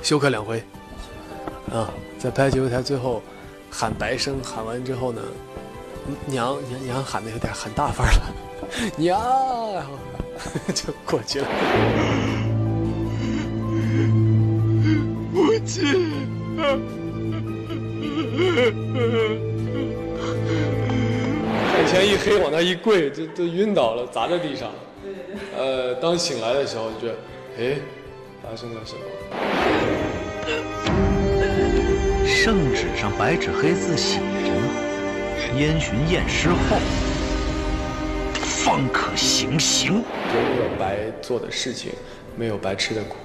[0.02, 0.64] 休克两回，
[1.72, 3.22] 啊，在拍结尾台最后
[3.70, 5.22] 喊白声，喊完之后呢，
[6.26, 8.34] 娘娘娘喊的有点很大范了，
[8.98, 9.22] 娘，
[10.74, 11.48] 就过去了。
[15.32, 15.84] 母亲，
[21.74, 24.72] 眼前一黑，往那一跪，就都晕倒了，砸在地上。
[25.58, 27.16] 呃，当醒来的时候，就觉得，
[27.60, 27.78] 哎，
[28.42, 29.02] 发生了什么？
[32.26, 34.24] 圣旨上白纸黑字写着：
[35.60, 36.78] 烟熏验尸后。
[38.66, 41.92] 方可行刑，就没有白做的事情，
[42.36, 43.18] 没有白吃的苦。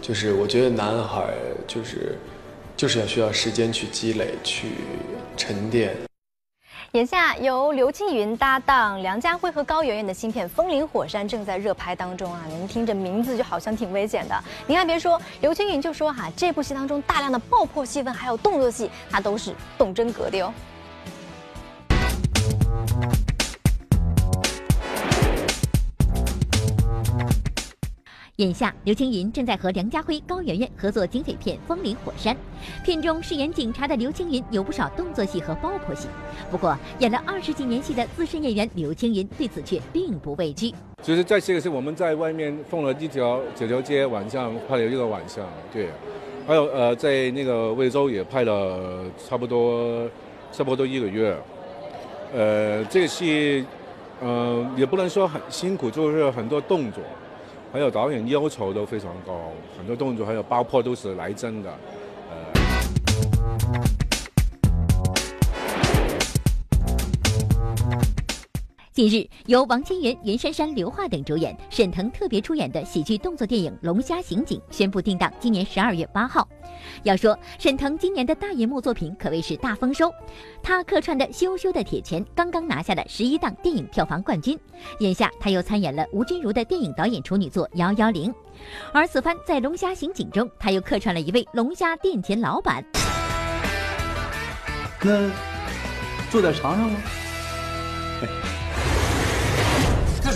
[0.00, 1.34] 就是我觉得男孩
[1.68, 2.18] 就是
[2.74, 4.68] 就是要需要时间去积累、去
[5.36, 5.94] 沉淀。
[6.92, 12.40] 眼下由刘青云搭档梁家辉和高圆圆的新片《风林火山》正在热拍当中啊！
[12.48, 14.34] 您听着名字就好像挺危险的。
[14.66, 20.50] 您还别说，刘青云就说哈，这部戏当中大量的爆破戏份还有动作戏，他都是动真格的哦。
[28.40, 32.34] 眼下，刘青云正在和梁家辉、高圆圆合作警匪片《风林火山》，
[32.82, 36.08] 片中饰演警察的刘青云有不少动作戏和爆破戏。
[36.50, 40.72] 不过，演了二十几年戏的资深演员刘青云对此却并不畏惧。
[41.02, 45.90] 就是在这个是我们在外面放了一条九条街，晚上拍了一个晚上，对。
[46.46, 50.08] 还有呃，在那个惠州也拍了差不多
[50.50, 51.36] 差不多一个月。
[52.32, 53.66] 呃，这个戏，
[54.22, 57.04] 嗯，也不能说很辛苦，就是很多动作。
[57.72, 61.72] 还有导演要求都非常高，很多动作还有爆破都是来真的。
[68.92, 76.46] 近日，由王千源、袁姗姗、刘桦等主演，沈腾特别出演的喜剧动作电影《龙虾刑警》宣布定档今年十二月八号。
[77.04, 80.12] 要说沈腾今年的大银幕作品可谓是大丰收，
[80.60, 84.58] 他客串的《羞羞的铁拳》刚刚拿下了十一档电影票房冠军，
[84.98, 88.28] 眼下他又参演了吴君如的电影导演处女作《幺幺零》，
[88.92, 92.84] 而此番在《龙虾刑警》中，他又客串了一位龙虾店前老板。
[95.00, 95.30] 那
[96.28, 97.00] 坐点尝尝吗？
[98.20, 98.26] 再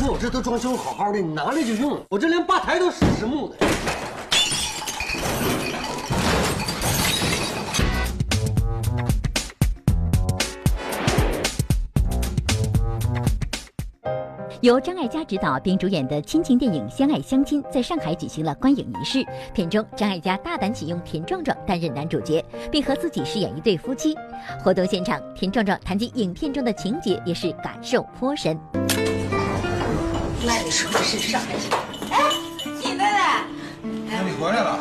[0.07, 1.99] 我这都装修好好的，你拿来就用。
[2.11, 3.57] 我这连吧台都是实木的。
[14.61, 19.25] 由张艾嘉执导并主演的亲情电影《相爱相亲》在上海举行了观影仪式。
[19.53, 24.15] 片中，张艾嘉大胆启用田壮壮担任男主角，并和自己饰演一对夫妻。
[24.63, 28.59] 活动现场，田壮壮谈及影片中的情节，也是感受颇深。
[30.47, 31.71] 赖你说的是上海情，
[32.11, 32.19] 哎，
[32.79, 34.79] 季妹妹，你回来了。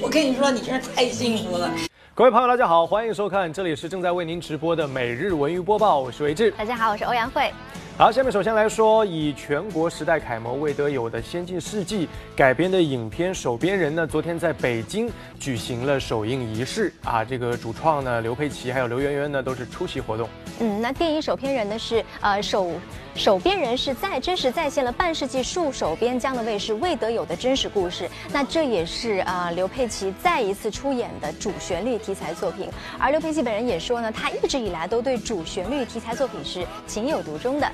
[0.00, 1.68] 我跟你说，你真是太幸福了。
[2.14, 6.52] 各位朋友，大家好，欢迎收看，这里是正在为您直播的每日文娱播报，我是维志。
[6.52, 7.52] 大家好，我是欧阳慧。
[7.98, 12.06] 好，下面首先来说，以全国时代楷模魏德友的《先进事迹》
[12.36, 17.24] 改编的影片《守边人》呢，昨天在北京举行了首映仪式啊。
[17.24, 20.28] 这个主创呢，刘佩琦还有刘媛媛呢，都是出席活动。
[20.60, 22.70] 嗯，那电影《守边人》呢是呃守
[23.14, 28.08] 守边人是在真实再现了半世纪戍守边疆的卫士魏德友的真实故事。
[28.32, 32.70] 那这也是啊刘佩琦再一次出演的主旋律题材作品。
[32.98, 37.70] 而刘佩琦本人也说呢，他一直以来都对主旋律题材作品是情有独钟的。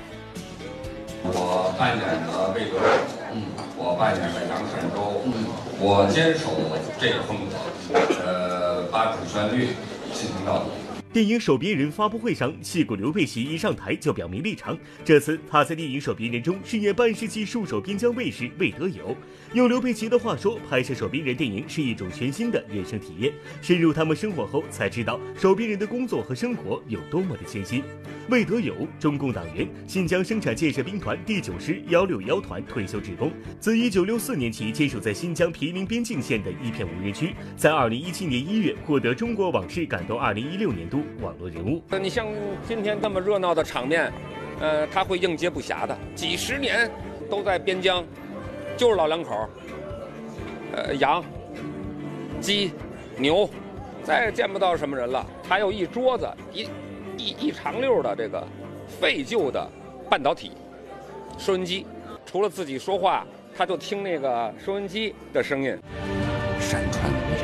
[1.23, 2.83] 我扮演了魏德友，
[3.33, 3.43] 嗯，
[3.77, 5.33] 我扮演了杨善洲，嗯，
[5.79, 6.49] 我坚守
[6.99, 7.55] 这个风格，
[8.25, 9.69] 呃，把主旋律
[10.13, 10.65] 进行到底。
[11.11, 14.77] 电影《守边人》发布会上，戏骨刘佩琦一上台就表明立场。
[15.03, 19.17] 这次他在电影《守边人》中饰演半世纪戍守边疆卫士魏德友。
[19.53, 23.33] 用刘佩琦的话说，拍摄《守边人》电影是一种全新的人生体验。
[23.63, 27.83] 深入他们生活后，才知道守边人的工作和生活有多么的艰辛。
[28.29, 41.81] 魏德友，中共党员，新疆生产建设兵团第九师幺六幺团退休职工，自一九六四年起坚守在新疆毗邻边境线的一片无人区，在二零一七年一月获得中国往事感动二零一六年度网络人物。
[41.89, 42.27] 那你像
[42.67, 44.13] 今天这么热闹的场面，
[44.59, 45.97] 呃，他会应接不暇的。
[46.13, 46.87] 几十年
[47.31, 48.05] 都在边疆，
[48.79, 49.49] 就是老两口，
[50.73, 51.21] 呃，羊、
[52.39, 52.71] 鸡、
[53.17, 53.49] 牛，
[54.05, 55.25] 再也见不到什么人了。
[55.43, 56.67] 还有一桌子一。
[57.17, 58.41] 一一长溜的这个
[58.87, 59.69] 废旧的
[60.09, 60.53] 半导体
[61.37, 61.85] 收音机，
[62.25, 65.77] 除了自己说话，他就听那个收音机的声音。
[66.61, 67.43] 山川无人，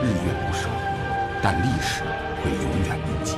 [0.00, 0.70] 日月无声，
[1.42, 2.04] 但历史
[2.40, 3.34] 会永远铭记，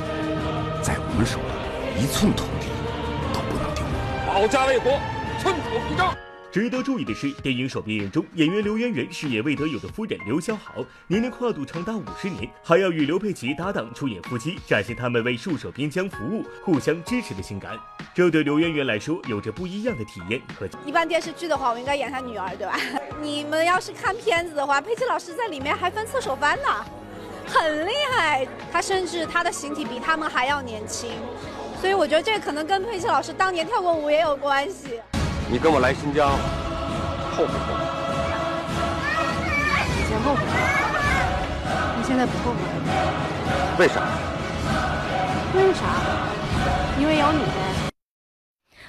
[0.83, 2.69] 在我们手里，一寸土地
[3.33, 3.83] 都不能丢。
[4.27, 5.01] 保家卫国，
[5.39, 6.07] 寸土必争。
[6.53, 17.75] 值得注意的是，电影《守边人》中，演员刘媛媛饰演魏德友的夫人刘小豪，年龄跨度长达五十年，还要与刘佩琦搭档出演夫妻，展现他们为戍守边疆服务、互相支持的情感。
[18.15, 20.69] 这对刘媛媛来说有着不一样的体验和。
[20.85, 22.79] 一般电视剧的话，我应该演他女儿，对吧？
[23.23, 26.69] 你们要是看片子的话，佩奇老师在里面还分厕所翻呢，
[27.47, 28.47] 很厉害。
[28.71, 31.13] 他甚至他的形体比他们还要年轻，
[31.81, 35.01] 所以我觉得这可能跟佩奇老师当年跳过舞也有关系。
[35.49, 36.31] 你跟我来新疆，
[37.37, 37.73] 后悔不？
[39.93, 40.41] 以前后悔，
[41.99, 42.59] 你现在不后悔。
[43.79, 44.01] 为啥？
[45.55, 45.85] 为啥？
[46.99, 47.45] 因为有你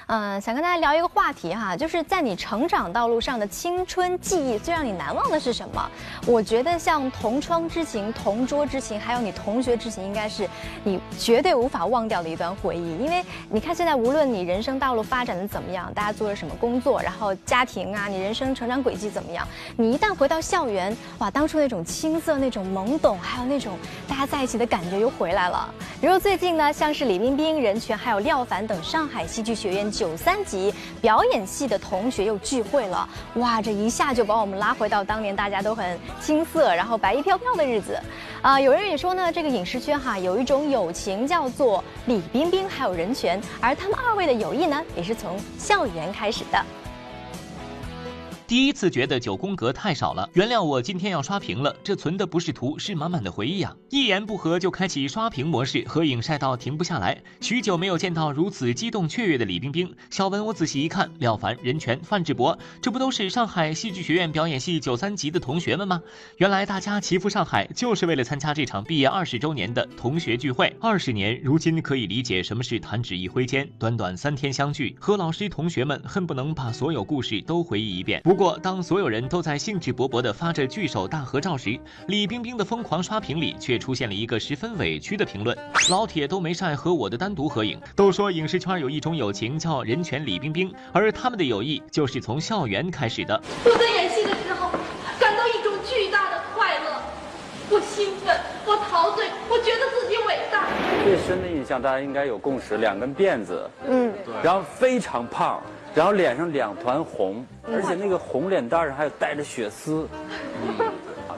[0.06, 5.90] 嗯，想跟大家聊一个话题哈，就是在你成长道路上的青春记忆最让你难忘的是什么？
[6.26, 10.48] 我觉得像同窗之情、同桌之情，还有你同学之情，应该是
[10.82, 12.98] 你绝对无法忘掉的一段回忆。
[12.98, 25.72] 因为你看现在，无论你人生道路发展的怎么样，大家做了什么工作，然后家庭啊，你人生成长轨迹怎么样，你一旦回到校园，哇，当初那种青涩、那种懵懂，还有那种大家在一起的感觉又回来了。
[25.98, 37.98] 比如最近呢，像是李冰冰、任泉还有廖凡等上海戏剧学院九三级表演系的同学又聚会了，哇，这一下就把我们拉回到当年大家都很青涩，然后白衣飘飘的日子。
[38.42, 46.62] 啊，有人也说呢，这个影视圈哈有一种友情叫做李冰冰还有任泉，而他们二位的友谊呢，也是从校园开始的。
[48.54, 51.74] 第一次觉得九宫格太少了，原谅我今天要刷屏了。
[51.82, 53.74] 这存的不是图，是满满的回忆啊！
[53.90, 57.20] 一言不合就开启刷屏模式，合影晒到停不下来。
[57.40, 66.00] 许久没有见到如此激动雀跃的李冰冰、小文，我仔细一看，廖凡、任泉、范志博，这不都是上海戏剧学院表演系九三级的同学们吗？
[66.36, 70.72] 原来大家齐赴上海，就是为了参加这场毕业二十周年的同学聚会。
[70.80, 73.68] 二十年，如今可以理解什么是弹指一挥间。
[73.80, 78.22] 短短三天相聚，和老师同学们恨不能把所有故事都回忆一遍。
[78.22, 81.78] 不过，当所有人都在兴致勃勃地发着聚首大合照时，
[82.08, 85.56] 李冰冰的疯狂刷屏里却出现了一个十分委屈的评论
[85.90, 93.40] ：“老铁都没晒和我的单独合影。”都说影视圈有一种友情叫人权李冰冰，而他们的友谊就是从校园开始的。
[93.64, 94.70] 我在演戏的时候，
[95.18, 97.02] 感到一种巨大的快乐，
[97.70, 100.66] 我兴奋，我陶醉，我觉得自己伟大。
[101.04, 105.62] 最深的印象，大家应该有共识，两根辫子，嗯，然后非常胖。
[105.94, 110.08] 然后脸上两团红，而且那个红脸蛋上还有带着血丝，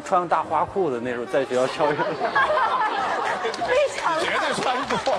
[0.04, 1.96] 穿个大花裤子，那时候在学校校园，
[3.52, 5.14] 非常绝对穿过。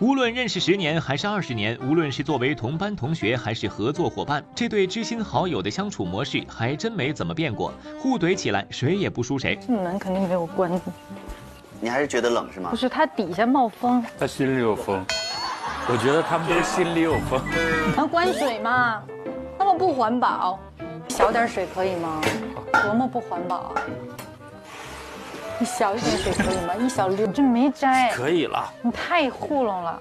[0.00, 9.56] 无论认识十年还是二十年，无论是作为同班同学还是合作伙伴，这对知心好友的相处模式还真没怎么变过，互怼起来谁也不输谁。
[9.64, 10.80] 这门肯定没有关。
[11.80, 12.70] 你还是觉得冷是吗？
[12.70, 14.04] 不是，它底下冒风。
[14.18, 15.04] 他心里有风。
[15.86, 17.40] 我觉得他们都心里有风。
[17.94, 19.02] 能关水吗？
[19.58, 20.58] 那么不环保，
[21.08, 22.20] 小点水可以吗？
[22.72, 23.72] 多么不环保啊！
[25.58, 26.74] 你小一点水可以吗？
[26.74, 28.10] 一小溜，这没摘。
[28.12, 28.72] 可以了。
[28.82, 30.00] 你太糊弄了。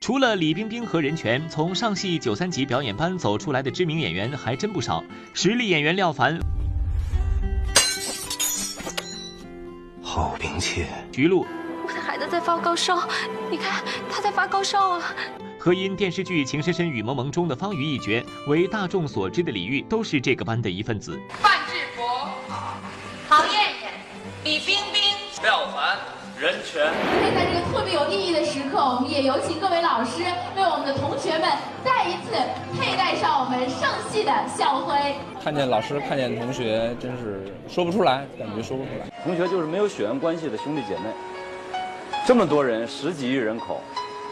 [0.00, 5.02] 除了李冰冰和任泉，从上戏九三级表演班走出来的知名演员还真不少。
[5.32, 6.38] 实力演员廖凡，
[10.02, 10.84] 好兵器。
[11.12, 11.46] 徐璐。
[12.22, 13.00] 我的在发高烧，
[13.50, 15.02] 你看他在发高烧啊！
[15.58, 21.20] 和因电视剧《情深深雨蒙蒙》中的方瑜一角为大众所知的李玉，都是这个班的一份子。
[21.30, 22.28] 范志博、
[23.28, 23.90] 陶燕燕、
[24.44, 25.02] 李冰冰、
[25.42, 25.98] 廖凡、
[26.38, 26.92] 任泉。
[27.10, 30.22] 今天在这个特别有意义的时刻，我们也有请各位老师
[30.54, 31.50] 为我们的同学们
[31.84, 32.38] 再一次
[32.78, 35.16] 佩戴上我们上戏的校徽。
[35.42, 39.10] 看见老师，看见同学，真是说不出来，感觉说不出来。
[39.24, 41.10] 同学就是没有血缘关系的兄弟姐妹。
[42.24, 43.80] 这么多人，十几亿人口，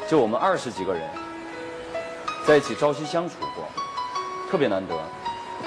[0.09, 1.03] 就我们二十几个人，
[2.46, 3.64] 在一起朝夕相处过，
[4.48, 4.94] 特别难得。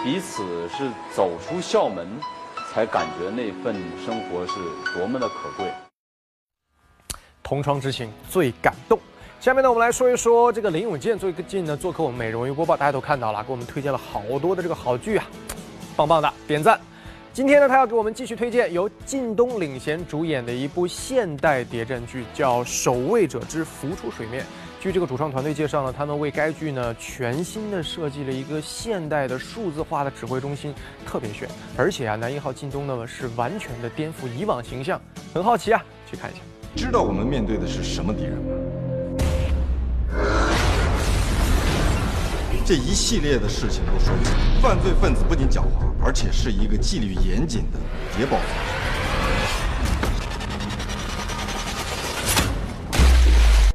[0.05, 2.07] 彼此是走出校门，
[2.71, 4.53] 才感觉那份生活是
[4.97, 5.69] 多么的可贵。
[7.43, 8.97] 同窗之情最感动。
[9.41, 15.25] 下面呢，我们来说一说这个林永健最近呢做客我们《美容鱼播报》，大家都看到了，给我们推荐了好多的这个好剧啊，
[15.97, 16.79] 棒棒的，点赞。
[17.33, 24.43] 今天呢，他要给我们继续推荐由靳东领衔主演的一部现代谍战剧，叫《守卫者之浮出水面》。
[24.79, 30.75] 据这个主创团队介绍呢，他们为该剧呢全新的设计了一个现代的数字化的指挥中心，
[31.07, 31.49] 特别炫。
[31.75, 35.01] 而且啊，男一号靳东呢是完全的颠覆以往形象，
[35.33, 36.41] 很好奇啊，去看一下。
[36.75, 38.53] 知道我们面对的是什么敌人吗？
[42.65, 44.23] 这一系列的事情都说明，
[44.61, 47.79] 犯罪分子不仅狡猾，而且是一个纪律严谨的
[48.15, 48.43] 谍报组
[53.59, 53.67] 织。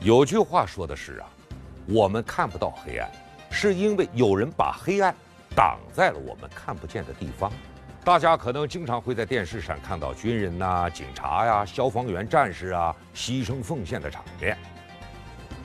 [0.00, 1.26] 有句话说的是啊，
[1.86, 3.10] 我们看不到黑暗，
[3.50, 5.12] 是因为有人把黑暗
[5.56, 7.52] 挡在了我们看不见的地方。
[8.04, 14.56] 大家可能经常会在电视上看到军人呐、警察呀、消防员、战士啊牺牲奉献的场面，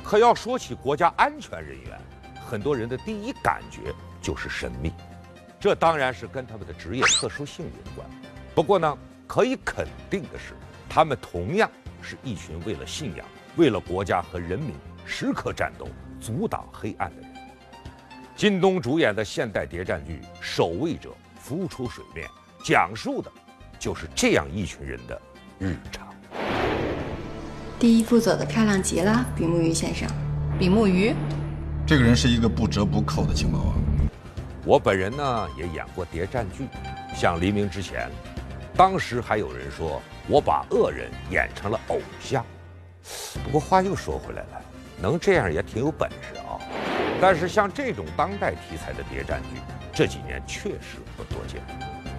[0.04, 2.00] 可要说起国家安全人员。
[2.48, 4.94] 很多人的第一感觉就是神秘，
[5.60, 8.08] 这当然是跟他们的职业特殊性有关。
[8.56, 10.54] 不过呢，可以肯定的是，
[10.88, 11.70] 他们同样
[12.02, 13.26] 是一群为了信仰、
[13.58, 14.74] 为了国家和人民
[15.06, 15.90] 时刻战斗、
[16.22, 17.32] 阻挡黑暗的人。
[18.38, 22.26] 靳东主演的现代谍战剧《守卫者浮出水面》，
[22.64, 23.30] 讲述的
[23.78, 25.22] 就是这样一群人的
[25.60, 26.08] 日常。
[27.78, 30.08] 第一副走的漂亮极了，比目鱼先生。
[30.58, 31.14] 比目鱼。
[31.88, 33.74] 这个人是一个不折不扣的情报王。
[34.66, 36.68] 我本人呢也演过谍战剧，
[37.16, 38.10] 像黎明之前，
[38.76, 42.46] 当时还有人说我把恶人演成了偶像。
[43.42, 44.62] 不过话又说回来了，
[45.02, 46.60] 能这样也挺有本事啊。
[47.22, 49.62] 但是像这种当代题材的谍战剧，
[49.94, 51.62] 这几年确实不多见。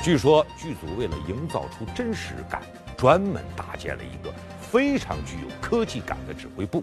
[0.00, 2.62] 据说剧组为了营造出真实感，
[2.96, 6.82] 专门搭建了一个非常具有科技感的指挥部，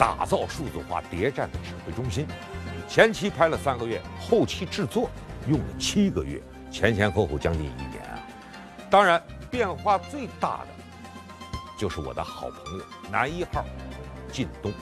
[0.00, 2.26] 打造数字化谍战的指挥中心。
[2.88, 5.10] 前期拍了三个月，后期制作
[5.46, 6.40] 用了七个月，
[6.70, 8.18] 前前后后将近一年啊。
[8.88, 10.68] 当然，变化最大的
[11.76, 13.62] 就是我的好朋友男一号
[14.32, 14.72] 靳东，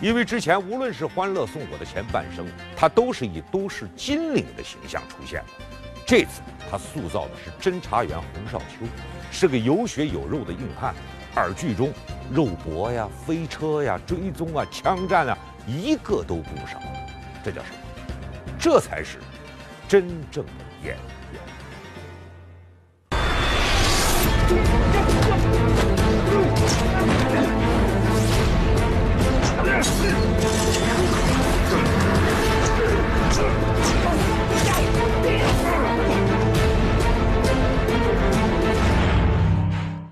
[0.00, 5.64] 因为之前无论是《欢乐颂》我的前半生，他都是以都市金领的形象出现的。
[6.06, 6.40] 这次
[6.70, 8.86] 他塑造的是侦查员洪少秋，
[9.30, 10.94] 是个有血有肉的硬汉，
[11.34, 11.92] 而剧中
[12.32, 16.80] 肉搏呀、飞车呀、追踪啊、枪战啊，一个都不少。
[17.44, 17.76] 这叫什么？
[18.58, 19.18] 这才是
[19.86, 20.50] 真正的
[20.82, 21.40] 演员。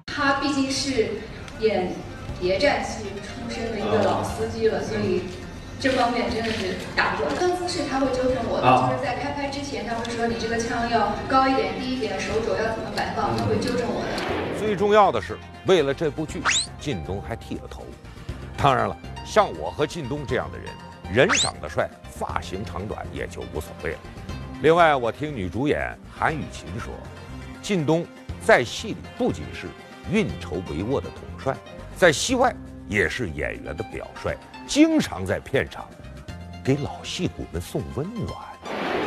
[0.06, 1.10] 他毕竟是
[1.60, 1.92] 演
[2.44, 5.22] 谍战戏出身的一个老司机了，所以
[5.80, 7.32] 这方面真的是打不过。
[7.40, 14.60] 跟姿势他会纠正我的，就是在开拍之前他会说你这个枪要高一点、低一点，手肘要怎么摆放，他会纠正我的。
[14.60, 16.42] 最重要的是，为了这部剧，
[16.78, 17.82] 靳东还剃了头。
[18.58, 23.98] 当然了，像我和靳东这样的人，人长得帅，发型长短也就无所谓了。
[24.60, 26.92] 另外，我听女主演韩雨芹说，
[27.62, 28.04] 靳东
[28.44, 29.66] 在戏里不仅是
[30.12, 31.56] 运筹帷幄的统帅，
[31.96, 32.54] 在戏外
[32.88, 34.36] 也是演员的表率，
[34.66, 35.86] 经常在片场
[36.64, 38.30] 给老戏骨们送温暖。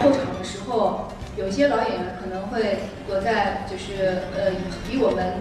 [0.01, 4.51] 后场的时候，有些老演员可能会躲在就是呃
[4.89, 5.33] 离我们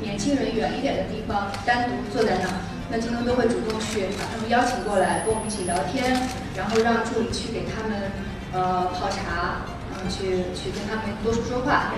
[0.00, 2.54] 年轻人远一点的地方，单独坐在那儿。
[2.90, 6.16] 那京东都会主动去把他们邀请过来，跟我们一起聊天，
[6.56, 8.10] 然后让助理去给他们
[8.52, 11.92] 呃泡茶，然后去去跟他们多说说话。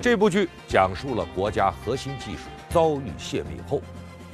[0.00, 3.82] 这部剧讲述了国家核心技术遭遇泄密后，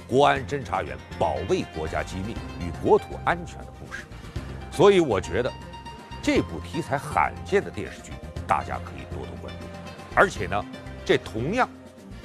[0.09, 4.05] 国安侦查员保卫国家机密与国土安全的故事。
[4.71, 5.53] 所以我觉得，
[6.23, 8.13] 这部题材罕见的电视剧，
[8.47, 9.67] 大家可以多多关注。
[10.15, 10.65] 而且呢，
[11.05, 11.69] 这同样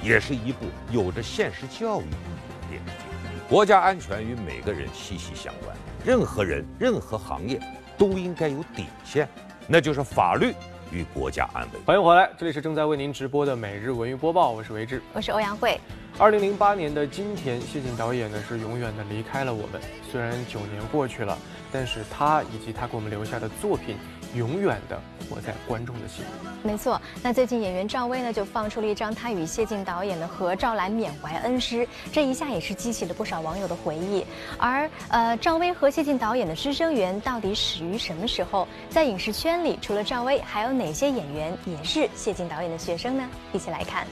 [0.02, 3.48] 也是一部有着现实教育意义的电视剧。
[3.48, 7.60] 国家安全与每个人息息相关，任何人、任何行业
[7.98, 9.28] 都应该有底线，
[9.66, 10.54] 那就是法律
[10.90, 11.80] 与国家安危。
[11.84, 15.78] 欢迎回来，这里是正在为您直播的每日文娱播报，我是维志，我是欧阳慧。
[16.22, 19.82] 二零零八年的今天，谢晋导演呢是永远的离开了我们。
[20.08, 21.36] 虽然九年过去了，
[21.72, 23.96] 但是他以及他给我们留下的作品，
[24.32, 26.28] 永远的活在观众的心里。
[26.62, 34.24] 没错，那最近演员赵薇呢就放出了一张他与谢晋导演的合照来缅怀恩师，这一下也是激起了不少网友的回忆。
[34.58, 38.68] 而呃，赵薇和谢晋导演的师生缘到底始于什么时候？
[38.88, 43.28] 在影视圈里，除了赵薇，还有哪些演员也是谢晋导演的学生呢？
[43.52, 44.06] 一起来看。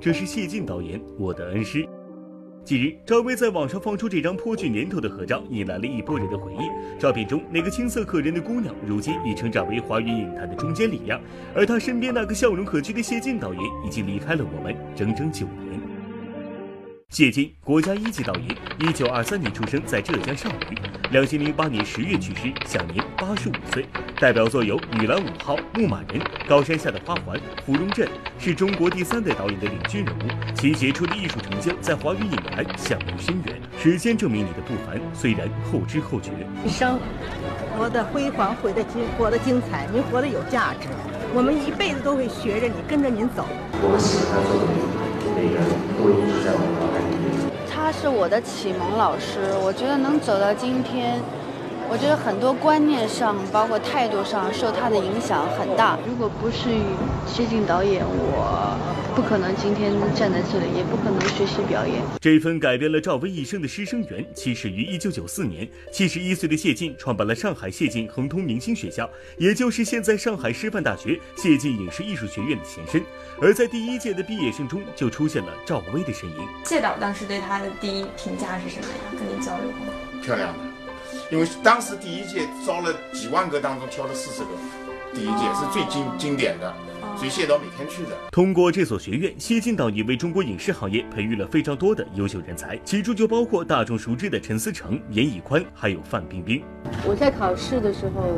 [0.00, 1.86] 这是谢晋导演，我的恩师。
[2.64, 6.98] 近日，赵薇在网上放出这张颇具年头的合照，引来了一波人的回忆。
[6.98, 11.20] 照片中那个青涩可人的姑娘，如今已成长为华语影坛的中坚力量，
[11.54, 15.69] 而她身边那个笑容可掬的谢晋导演，已经离开了我们整整九年。
[17.10, 20.78] 谢金，国家一级导演，一九二三年出生在浙江上虞，
[21.10, 23.84] 两千零八年十月去世，享年八十五岁。
[24.20, 27.36] 代表作有《女篮五号》《牧马人》《高山下的花环》
[27.66, 28.06] 《芙蓉镇》，
[28.38, 30.22] 是中国第三代导演的领军人物。
[30.54, 33.60] 其杰出的艺术成就在华语影坛享誉深远。
[33.76, 36.30] 时间证明你的不凡，虽然后知后觉。
[36.64, 36.96] 一生
[37.76, 40.86] 活得辉煌，活得精，活得精彩，您活得有价值。
[41.34, 43.44] 我们一辈子都会学着你，跟着您走。
[43.82, 44.62] 我喜欢做的
[45.34, 45.64] 每个人
[45.96, 46.99] 都一直在我脑海里面。
[47.92, 51.20] 他是我的启蒙老师，我觉得能走到今天。
[51.90, 55.98] 我觉得很多观念上，包括态度上，受他的影响很大。
[56.06, 56.68] 如果不是
[57.26, 58.78] 谢晋导演，我
[59.12, 62.00] 不可能今天站在这里，也不可能学习表演。
[62.20, 65.68] 这份改变了赵薇一生的师生缘，起始于1994年。
[65.92, 73.02] 71岁的谢晋创办了上海谢晋恒通明星学校，也就是现在上海师范大学谢晋影视艺术学院的前身。
[73.42, 76.36] 而在第一届的毕业生中，就出现了赵薇的身影。
[76.64, 79.18] 谢导当时对她的第一评价是什么呀？
[79.18, 80.22] 跟你交流过？
[80.22, 80.58] 漂亮的。
[81.30, 84.48] 因为当时第一届招了几万个当中挑了四十个，
[85.14, 86.74] 第一届是最经经典的，
[87.16, 88.10] 所以谢导每天去的。
[88.30, 96.62] 通过这所学院，谢晋导也为中国影视行业培育了非常多的优秀人才，其中就包括大众熟知的陈思诚、严屹宽，还有范冰冰。
[97.06, 98.30] 我在考试的时候，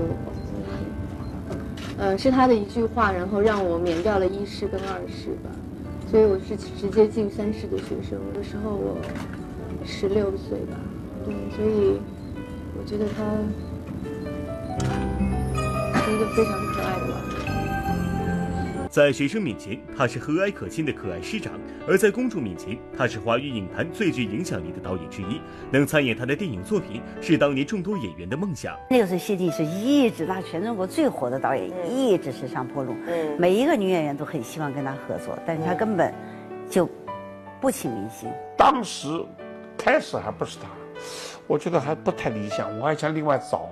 [1.99, 5.51] 呃，是他的一句话，然后让我免掉了一试跟二试吧，
[6.11, 8.19] 所以我是直接进三试的学生。
[8.35, 8.97] 那时候我
[9.85, 10.77] 十六岁吧，
[11.25, 12.01] 对，所以
[12.79, 13.23] 我觉得他
[16.01, 17.37] 是一个非常可爱的老师。
[18.91, 21.53] 在学生面前，他是和蔼可亲的可爱师长；
[21.89, 25.41] 而在公众面前，他是华语影坛最具影响力的导演之一。
[25.71, 28.77] 能参演他的电影作品，是当年众多演员的梦想。
[28.91, 32.95] 那个时候，谢晋是一直他全中国最火的导演，一直是上坡路。
[33.39, 36.13] 每一个女演员都很希望跟他合作，但是他根本
[36.69, 36.87] 就
[37.63, 38.29] 不请明星。
[38.59, 39.09] 当时
[39.79, 40.69] 开始还不是他，
[41.47, 43.69] 我觉得还不太理想，我还想另外找。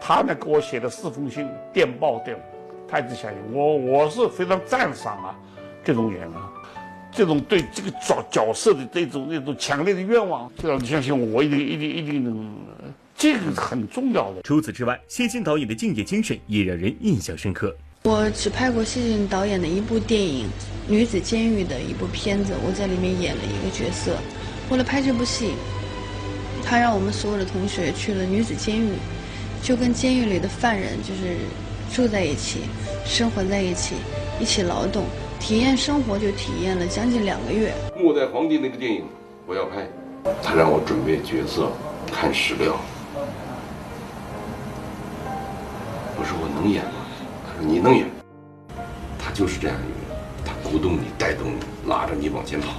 [0.00, 2.40] 他呢给我写了四封信，电报对我。
[2.88, 5.34] 他一直相信我，我是非常赞赏啊，
[5.82, 6.50] 这种人啊，
[7.10, 12.54] 这种对这个角角色的这种那种强烈的愿望，就让你相信我，我一定一定一定能，
[13.16, 14.42] 这个是很重要的。
[14.42, 17.74] 除此之外，谢晋导演的敬业精神也让人印象深刻。
[18.02, 20.46] 我只拍过谢晋导演的一部电影
[20.86, 24.16] 《女子监狱》的一部片子，我在里面演了一个角色。
[24.70, 25.52] 为了拍这部戏，
[26.64, 28.92] 他让我们所有的同学去了女子监狱，
[29.62, 31.36] 就跟监狱里的犯人就是
[31.92, 32.60] 住在一起。
[33.04, 33.96] 生活在一起，
[34.40, 35.04] 一起劳动，
[35.40, 37.74] 体验生活，就体验了将近两个月。
[37.98, 39.04] 末代皇帝那个电影
[39.44, 39.86] 我要拍，
[40.40, 41.72] 他让我准备角色，
[42.12, 42.78] 看史料。
[46.16, 46.90] 我说我能演吗？
[47.44, 48.06] 他说你能演。
[49.18, 52.74] 他就是这样一个人，他鼓动你，带动你，拉着你往前跑。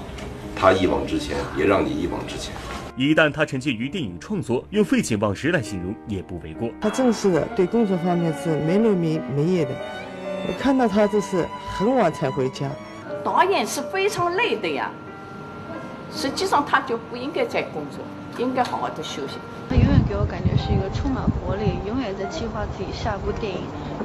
[0.55, 2.53] 他一往直前，也让你一往直前。
[2.95, 6.69] 一旦他沉浸于电影创作，用废寝忘食来形容也不为过。
[6.79, 9.71] 他正是的对工作方面是没日没没夜的。
[10.47, 12.69] 我看到他就是很晚才回家。
[13.23, 14.91] 导演是非常累的呀，
[16.11, 17.99] 实际上他就不应该在工作，
[18.37, 19.37] 应该好好的休息。
[19.69, 23.61] 他永远给我感觉是一个充满活力，永远在计划自己下部电影，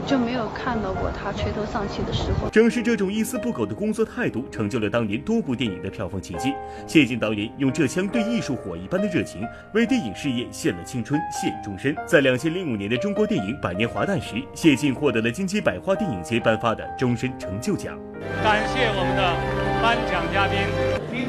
[0.06, 2.48] 就没有看到过他垂头丧气的时候。
[2.48, 6.54] 正是这种一丝不苟的工作态度，成就了当年多部电影的票房奇迹。
[6.86, 11.94] 谢晋导演用这腔对艺术火一般的热情，为电影事业献了青春，献终身。
[12.06, 17.98] 在两千零五年的中国电影百年华诞时，谢晋获得了金鸡百花电影节颁发的终身成就奖。
[18.42, 20.87] 感谢我们的颁奖嘉宾。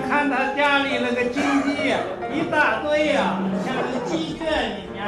[0.09, 1.93] 你看他家里那个金鸡
[2.33, 4.47] 一大堆呀，像个鸡圈
[4.81, 5.05] 一样。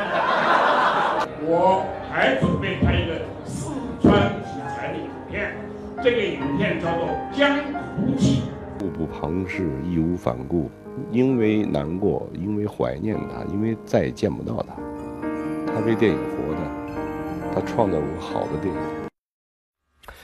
[1.41, 1.83] 我
[2.13, 5.55] 还准备拍一个四川题材的影片，
[6.03, 7.57] 这个影片叫做《江
[7.97, 8.43] 湖记》。
[8.83, 10.69] 目不旁视，义无反顾，
[11.09, 14.75] 因为难过，因为怀念他，因为再也见不到他。
[15.73, 16.59] 他为电影活的，
[17.55, 19.00] 他创造过好的电影。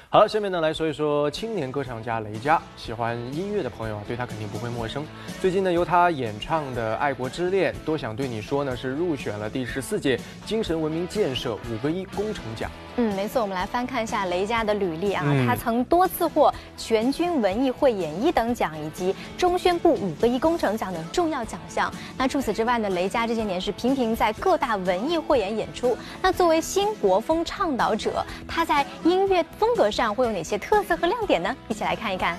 [0.10, 2.62] 好了，下面呢来说一说青年歌唱家雷佳。
[2.78, 5.06] 喜欢音乐的朋友啊，对他肯定不会陌生。
[5.42, 12.72] 最近呢，由他演唱的《爱国之恋》，多想对你说呢，是入选了第十四届精神文明建设五个一工程奖。
[12.96, 21.94] 嗯，没错，我们来翻看一下雷佳的履历啊，嗯他曾多次获全军文艺汇演一等奖以及中宣部五个一工程奖等重要奖项。
[22.18, 25.96] 那除此之外呢，雷佳这些年是频频在各大文艺汇演演出。
[26.22, 31.56] 那作为新国风倡导者，他在音乐风格上会有哪些特色和亮点呢？
[31.68, 32.38] 一起来看一看。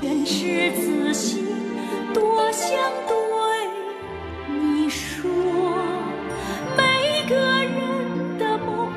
[0.00, 1.46] 愿是自信，
[2.12, 2.68] 多想
[3.06, 3.16] 对
[4.48, 5.30] 你说，
[6.76, 8.90] 每个人的梦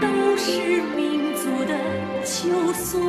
[0.00, 1.78] 都是民族的
[2.24, 3.00] 求索。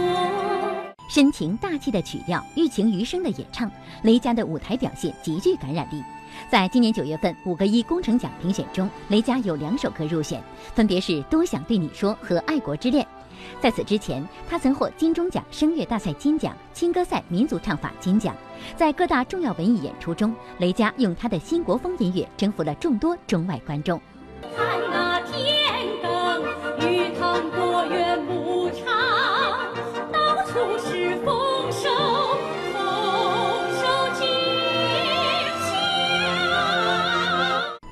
[1.10, 3.70] 深情大气的曲调，寓情于声的演唱，
[4.04, 6.04] 雷佳的舞台表现极具感染力。
[6.50, 10.42] 在今年九月份五个一工程奖评选中，雷佳有两首歌入选，
[10.74, 13.04] 分别是《多想对你说》和《爱国之恋》。
[13.60, 18.36] 在此之前，他曾获金钟奖声乐大赛金奖、青歌赛民族唱法金奖。
[18.78, 24.00] 在各大重要文艺演出中，雷佳用他的新国风音乐征服了众多中外观众。
[24.56, 25.13] 看那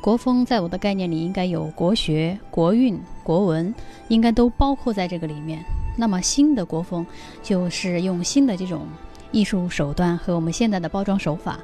[0.01, 3.71] 国风在我的概念里应该有国学、国韵、国文，
[4.07, 5.63] 应该都包括在这个里面。
[5.95, 7.05] 那么新的国风
[7.43, 8.87] 就是用新的这种
[9.31, 11.59] 艺术手段和我们现在的包装手法，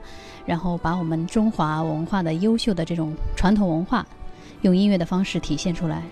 [0.46, 4.06] 然后把我们中华文化的优秀的这种传统文化，
[4.62, 6.04] 用音乐的方式体现出来。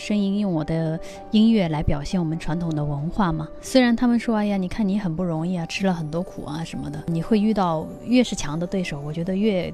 [0.00, 0.98] 声音，用我的
[1.30, 3.46] 音乐来表现我们传统的文化嘛。
[3.60, 9.72] 虽然他们说，哎呀，你看你很不容易啊，吃了很多苦啊什么的，你会遇到越是强的对手，我觉得越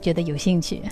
[0.00, 0.82] 觉得有兴趣。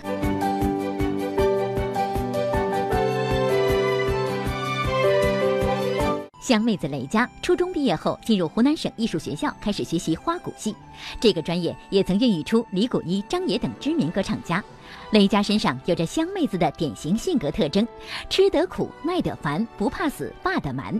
[6.46, 10.76] 湘妹子雷佳初中毕业后进入湖南省艺术学校，开始学习花鼓戏。
[11.18, 14.62] 这个专业也曾孕育出李谷一、张也等知名歌唱家。
[15.10, 17.84] 雷佳身上有着湘妹子的典型性格特征：
[18.30, 20.94] 吃得苦、耐得烦、不怕死、霸得蛮。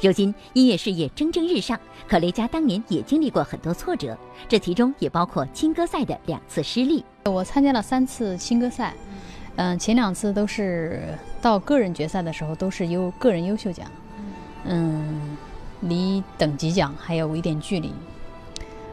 [0.00, 1.76] 如今音乐事业蒸蒸日上，
[2.06, 4.16] 可雷佳当年也经历过很多挫折，
[4.48, 7.04] 这其中也包括青歌赛的两次失利。
[7.24, 8.94] 我参加了三次青歌赛，
[9.56, 13.90] 嗯，前两次都是到个人决赛的时候都是优个人优秀奖。
[14.64, 15.36] 嗯，
[15.80, 17.92] 离等级奖还有一点距离。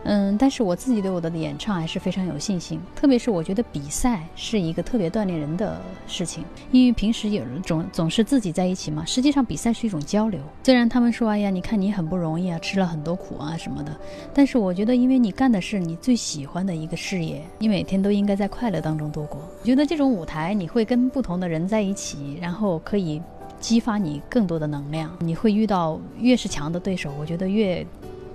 [0.06, 2.80] 嗯，但是我自己对我的演唱还是非常有信心。
[2.96, 9.04] 特别是我觉得比赛是一个特别锻炼人的事情，因为平时有总总是自己在一起嘛。
[9.06, 10.40] 实际上比赛是一种交流。
[10.64, 13.94] 虽然他们说，哎呀，你看你很不容易啊，吃了很多苦啊什么的，
[14.34, 19.42] 但是我觉得，因为你干的是你最喜欢的一个事业，你每天都应该在快乐当中度过。
[19.60, 23.22] 我觉得这种舞台，你会跟不同的人在一起，然后可以。
[23.60, 27.86] 激发你更多的能量，你会遇到越是强的对手，我觉得越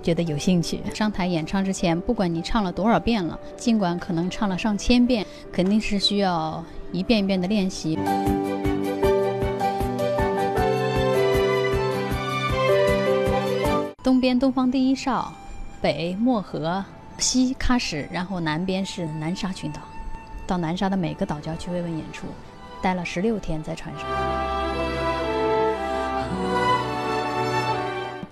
[0.03, 0.79] 觉得有兴趣。
[0.93, 7.97] 上台演唱之前，不管你唱了多少遍了，尽管可能唱了上千遍，肯定是需要一遍一遍的练习。
[14.03, 15.33] 东边东方第一哨，
[15.81, 16.85] 北漠河，
[17.17, 19.81] 西喀什，然后南边是南沙群岛。
[20.45, 22.27] 到南沙的每个岛礁去慰问演出，
[22.83, 24.05] 待了十六天在船上。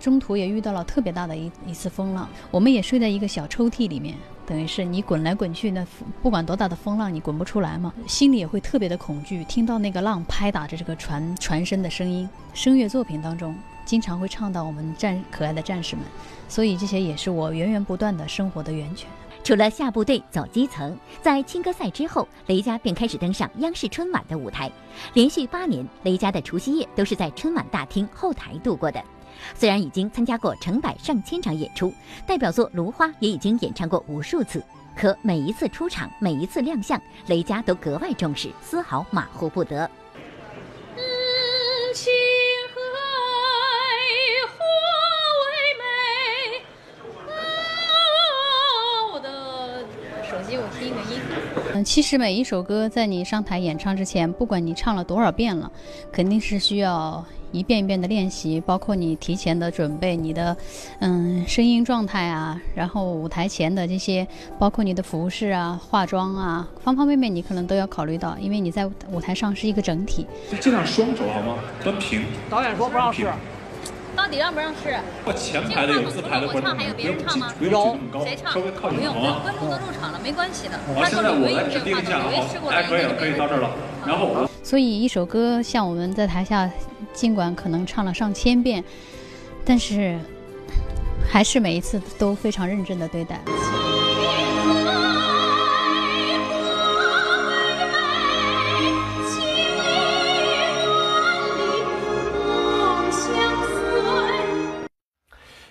[0.04, 5.88] 中途也遇到了特别大的一一次风浪，我们也睡在一个小抽屉里面，等于是你滚来滚去，那
[6.22, 9.46] 不管多大的风浪，你滚不出来嘛，心里也会特别的恐惧。
[9.46, 16.04] 听到那个浪拍打着这个船船身的声音，声乐作品当中经常会唱到我们战可爱的战士们，
[16.50, 19.10] 所以这些也是我源源不断的生活的源泉。
[19.42, 24.70] 除了下部队走基层，在青歌赛之后，雷佳便开始登上央视春晚的舞台，
[25.14, 29.02] 连续八年，雷佳的除夕夜都是在春晚大厅后台度过的。
[29.56, 31.94] 虽然已经参加过成百上千场演出，
[32.26, 34.64] 代表作《芦花》也已经演唱过无数次，
[34.96, 39.90] 可每一次出场，每一次亮相，雷佳都格外重视，丝毫马虎不得。
[41.96, 42.12] 青
[42.74, 42.80] 海
[44.50, 44.56] 花
[45.44, 45.84] 为美，
[49.14, 49.86] 我的
[50.24, 51.22] 手机我听个音。
[51.76, 55.72] 嗯，其实每一首歌在你上台演唱之前，不管你唱了多少遍了，
[56.12, 57.24] 肯定是需要。
[57.54, 60.58] 一遍一遍的练习，包括你提前的准备，你的，
[61.00, 64.28] 嗯，声音状态啊，然后舞台前的这些，
[64.58, 70.26] 包括你的服饰啊、化妆啊，方方面面你可能都要考虑到，因为你在舞台上是一个整体。
[70.52, 71.60] 就尽量双手好吗？
[71.84, 72.24] 端平。
[72.50, 73.28] 导演说不让试。
[74.16, 74.96] 到底让不让试？
[75.26, 77.54] 我前排的有自拍的观众，还有别人唱吗？
[77.62, 77.98] 有。
[78.24, 78.52] 谁唱？
[78.52, 79.40] 稍微靠近好吗？
[79.44, 80.80] 观众都入场了，没关系的。
[80.96, 82.26] 好，现在我来指定一下啊。
[82.72, 83.70] 哎，可以了，可以到这儿了。
[84.08, 84.50] 然后我。
[84.64, 86.68] 所以一首歌，像我们在台下。
[87.14, 88.84] 尽管可能唱了上千遍，
[89.64, 90.18] 但是
[91.30, 93.40] 还是每一次都非常认真的对待。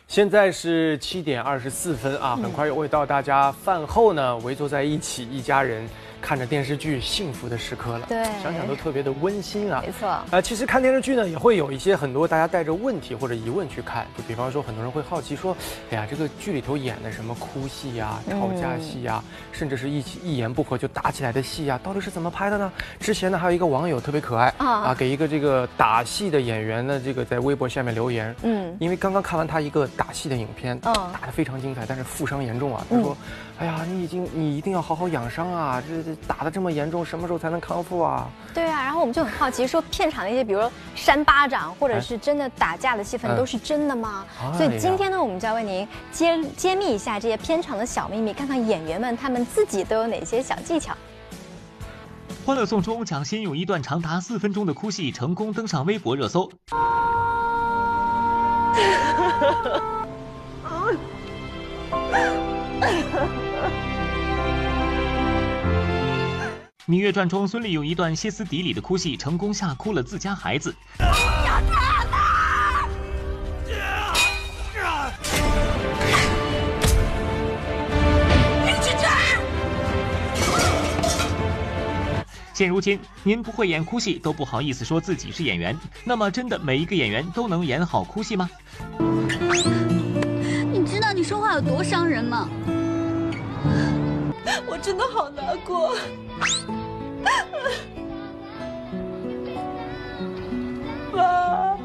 [0.07, 5.89] 现在是七点二十四分啊，很快又会到大家饭后呢围坐在一起，一家人。
[6.23, 8.07] 看着电视剧，幸福的时刻了。
[8.09, 9.83] 对，想想都特别的温馨啊。
[9.85, 10.09] 没错。
[10.09, 14.07] 啊，其实看电视剧呢，也会有一些很多大家带着问题或者疑问去看。
[14.17, 15.55] 就比方说，很多人会好奇说
[15.91, 28.35] ：“哎呀，这个剧里头演的什么哭戏呀、吵架戏呀，甚至是一起一言不合就打起来的戏呀，到底是怎么拍的呢？”之前呢，还有一个网友特别可爱啊，给一个这个打戏的演员呢，这个在微博下面留言。
[28.43, 28.77] 嗯。
[28.79, 30.93] 因为刚刚看完他一个打戏的影片，打
[31.27, 32.87] 得非常精彩，但是负伤严重啊。
[32.89, 33.17] 他说
[33.59, 38.29] ：“哎呀，你已经，你一定要好好养伤啊，这这。”打的这么严重，什么时候才能康复啊？
[38.55, 44.25] 对啊，然后我们就很好奇，说片场的一些，比如说扇巴掌，或者是真的打架的戏份，都是真的吗？
[44.57, 50.95] 所以今天呢，我们就要为您揭揭秘一下这些片场的小秘密，看看演员们他们自己都有哪些小技巧。
[52.45, 56.51] 欢乐颂中，蒋欣用一段长达四分钟的哭戏成功登上微博热搜。
[66.89, 70.75] 《芈月传》中，孙俪用一段歇斯底里的哭戏，成功吓哭了自家孩子。
[82.53, 88.51] 现如今，您不会演哭戏都不好意思说自己是演员，那么真的每一个演员都能演好哭戏吗？
[90.73, 92.49] 你知道你说话有多伤人吗？
[94.67, 95.95] 我真的好难过。
[101.13, 101.82] 妈。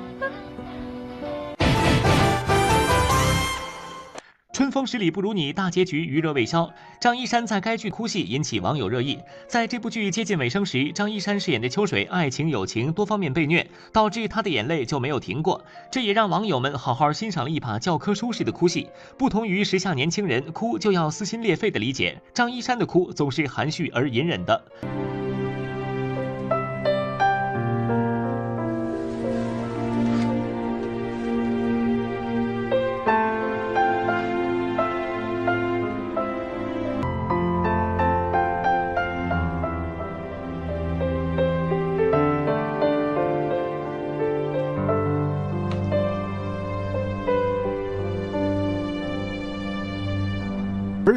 [4.57, 6.73] 春风十里不如你，大结局余热未消。
[6.99, 9.19] 张一山在该剧哭戏引起网友热议。
[9.47, 15.63] 在这部剧接近尾声时，张一山饰演的秋水爱情友情多方面被虐，导致他的眼泪就没有停过。
[15.91, 18.87] 这也让网友们好好欣赏了一把教科书式的哭戏。
[19.15, 24.59] 不同于时下年轻人哭就要撕心裂肺的理解，张一山的哭总是含蓄而隐忍的。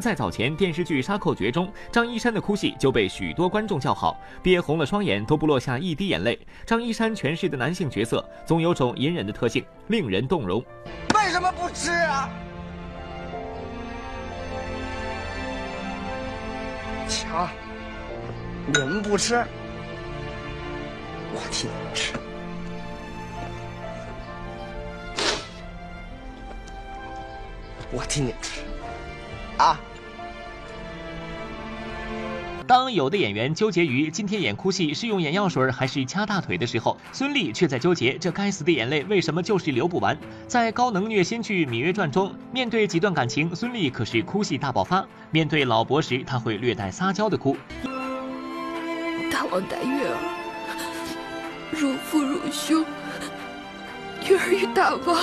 [0.00, 6.38] 在早前电视剧《杀寇诀》中，张一山的哭戏就被许多观众叫好，憋红了双眼都不落下一滴眼泪。
[6.64, 10.64] 张一山诠释的男性角色总有种隐忍的特性，令人动容。
[11.14, 12.30] 为什么不吃啊？
[17.06, 17.48] 强，
[18.66, 19.44] 你们不吃，
[21.34, 22.12] 我替你们吃。
[27.92, 28.60] 我替你吃。
[29.58, 29.78] 啊！
[32.70, 40.16] 当有的演员纠结于今天演哭戏是用眼药水还是掐大腿的时候，孙俪却在纠结这该死的眼泪为什么就是流不完。
[40.46, 47.56] 在高能虐心剧《芈月传》中，面对几段感情，孙俪可是哭戏大爆发；面对老伯时，她会略带撒娇的哭。
[49.32, 50.16] 大王待月儿，
[51.72, 52.84] 如父如兄，
[54.28, 55.20] 月儿与大王。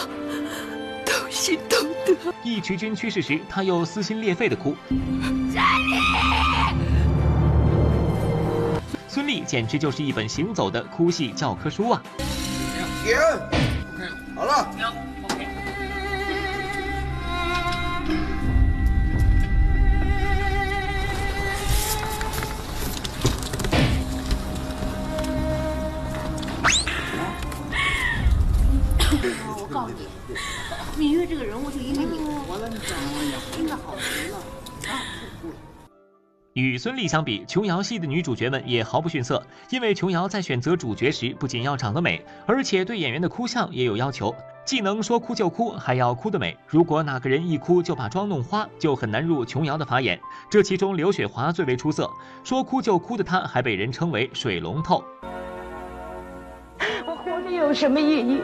[1.06, 2.14] 同心同德。
[2.43, 4.76] 义渠君去世时，他又撕心裂肺的哭。
[4.89, 6.66] 孙俪，
[9.18, 11.99] 孙俪简直就是一本行走的哭戏教科书啊！
[13.03, 13.18] 停，
[14.36, 14.70] 好了。
[29.57, 30.05] 我告诉你。
[30.95, 33.07] 芈月这个人物就因为你活了，你知道吗？
[33.51, 34.57] 真的好极了啊！
[36.58, 39.45] 与孙俪相比，琼瑶戏的女主角们也毫不逊色。
[39.70, 44.34] 因为琼瑶在选择主角时，不仅要长得美，而且对演员的哭相也有要求，
[44.66, 46.58] 既能说哭就哭，还要哭得美。
[46.66, 50.20] 如果哪个人一哭就把妆弄花，就很难入琼瑶的法眼。
[50.49, 52.10] 这其中，刘雪华最为出色，
[52.43, 55.03] 说哭就哭的她，还被人称为水龙头。
[57.05, 58.41] 我活着有什么意义？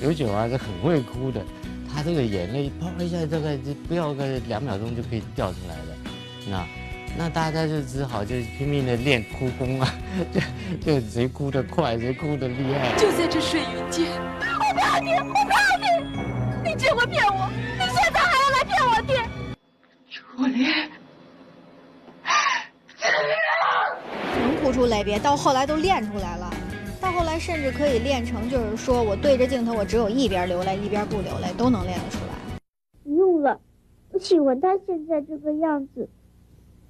[0.00, 1.44] 刘雪华是很会哭的，
[1.94, 3.56] 她这个眼泪砰一下，这个
[3.88, 5.96] 不要个两秒钟就可以掉出来的。
[6.50, 6.66] 那
[7.16, 9.94] 那大家就只好就拼命的练哭功啊，
[10.84, 12.94] 就就谁哭得快，谁哭得厉害。
[12.96, 19.22] 就在这水云间，我不要你，我不要你，你只会骗我，你现在还要来骗我爹。
[20.36, 20.88] 我连
[24.40, 26.48] 能哭出泪别，到后来都练出来了。
[27.00, 32.58] 到后来甚至可以练成，就是说我对着镜头，我只有一边流泪，一边不流泪，都能练得出来。
[33.04, 33.60] 不用了，
[34.10, 36.08] 我喜欢他现在这个样子，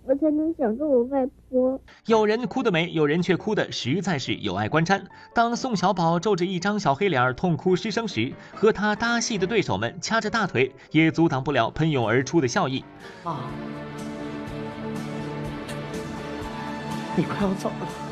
[0.06, 1.78] 我才能想着我外婆。
[2.06, 5.02] 有人哭得美，有人却哭得实在是有碍观瞻。
[5.34, 12.82] 当宋小宝皱着一张小黑脸痛哭失声时，和他搭戏的对手们掐着大腿，也阻挡不了喷涌而出的笑意。
[13.24, 13.50] 啊，
[17.14, 18.07] 你快要走了。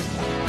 [0.00, 0.39] Thank you.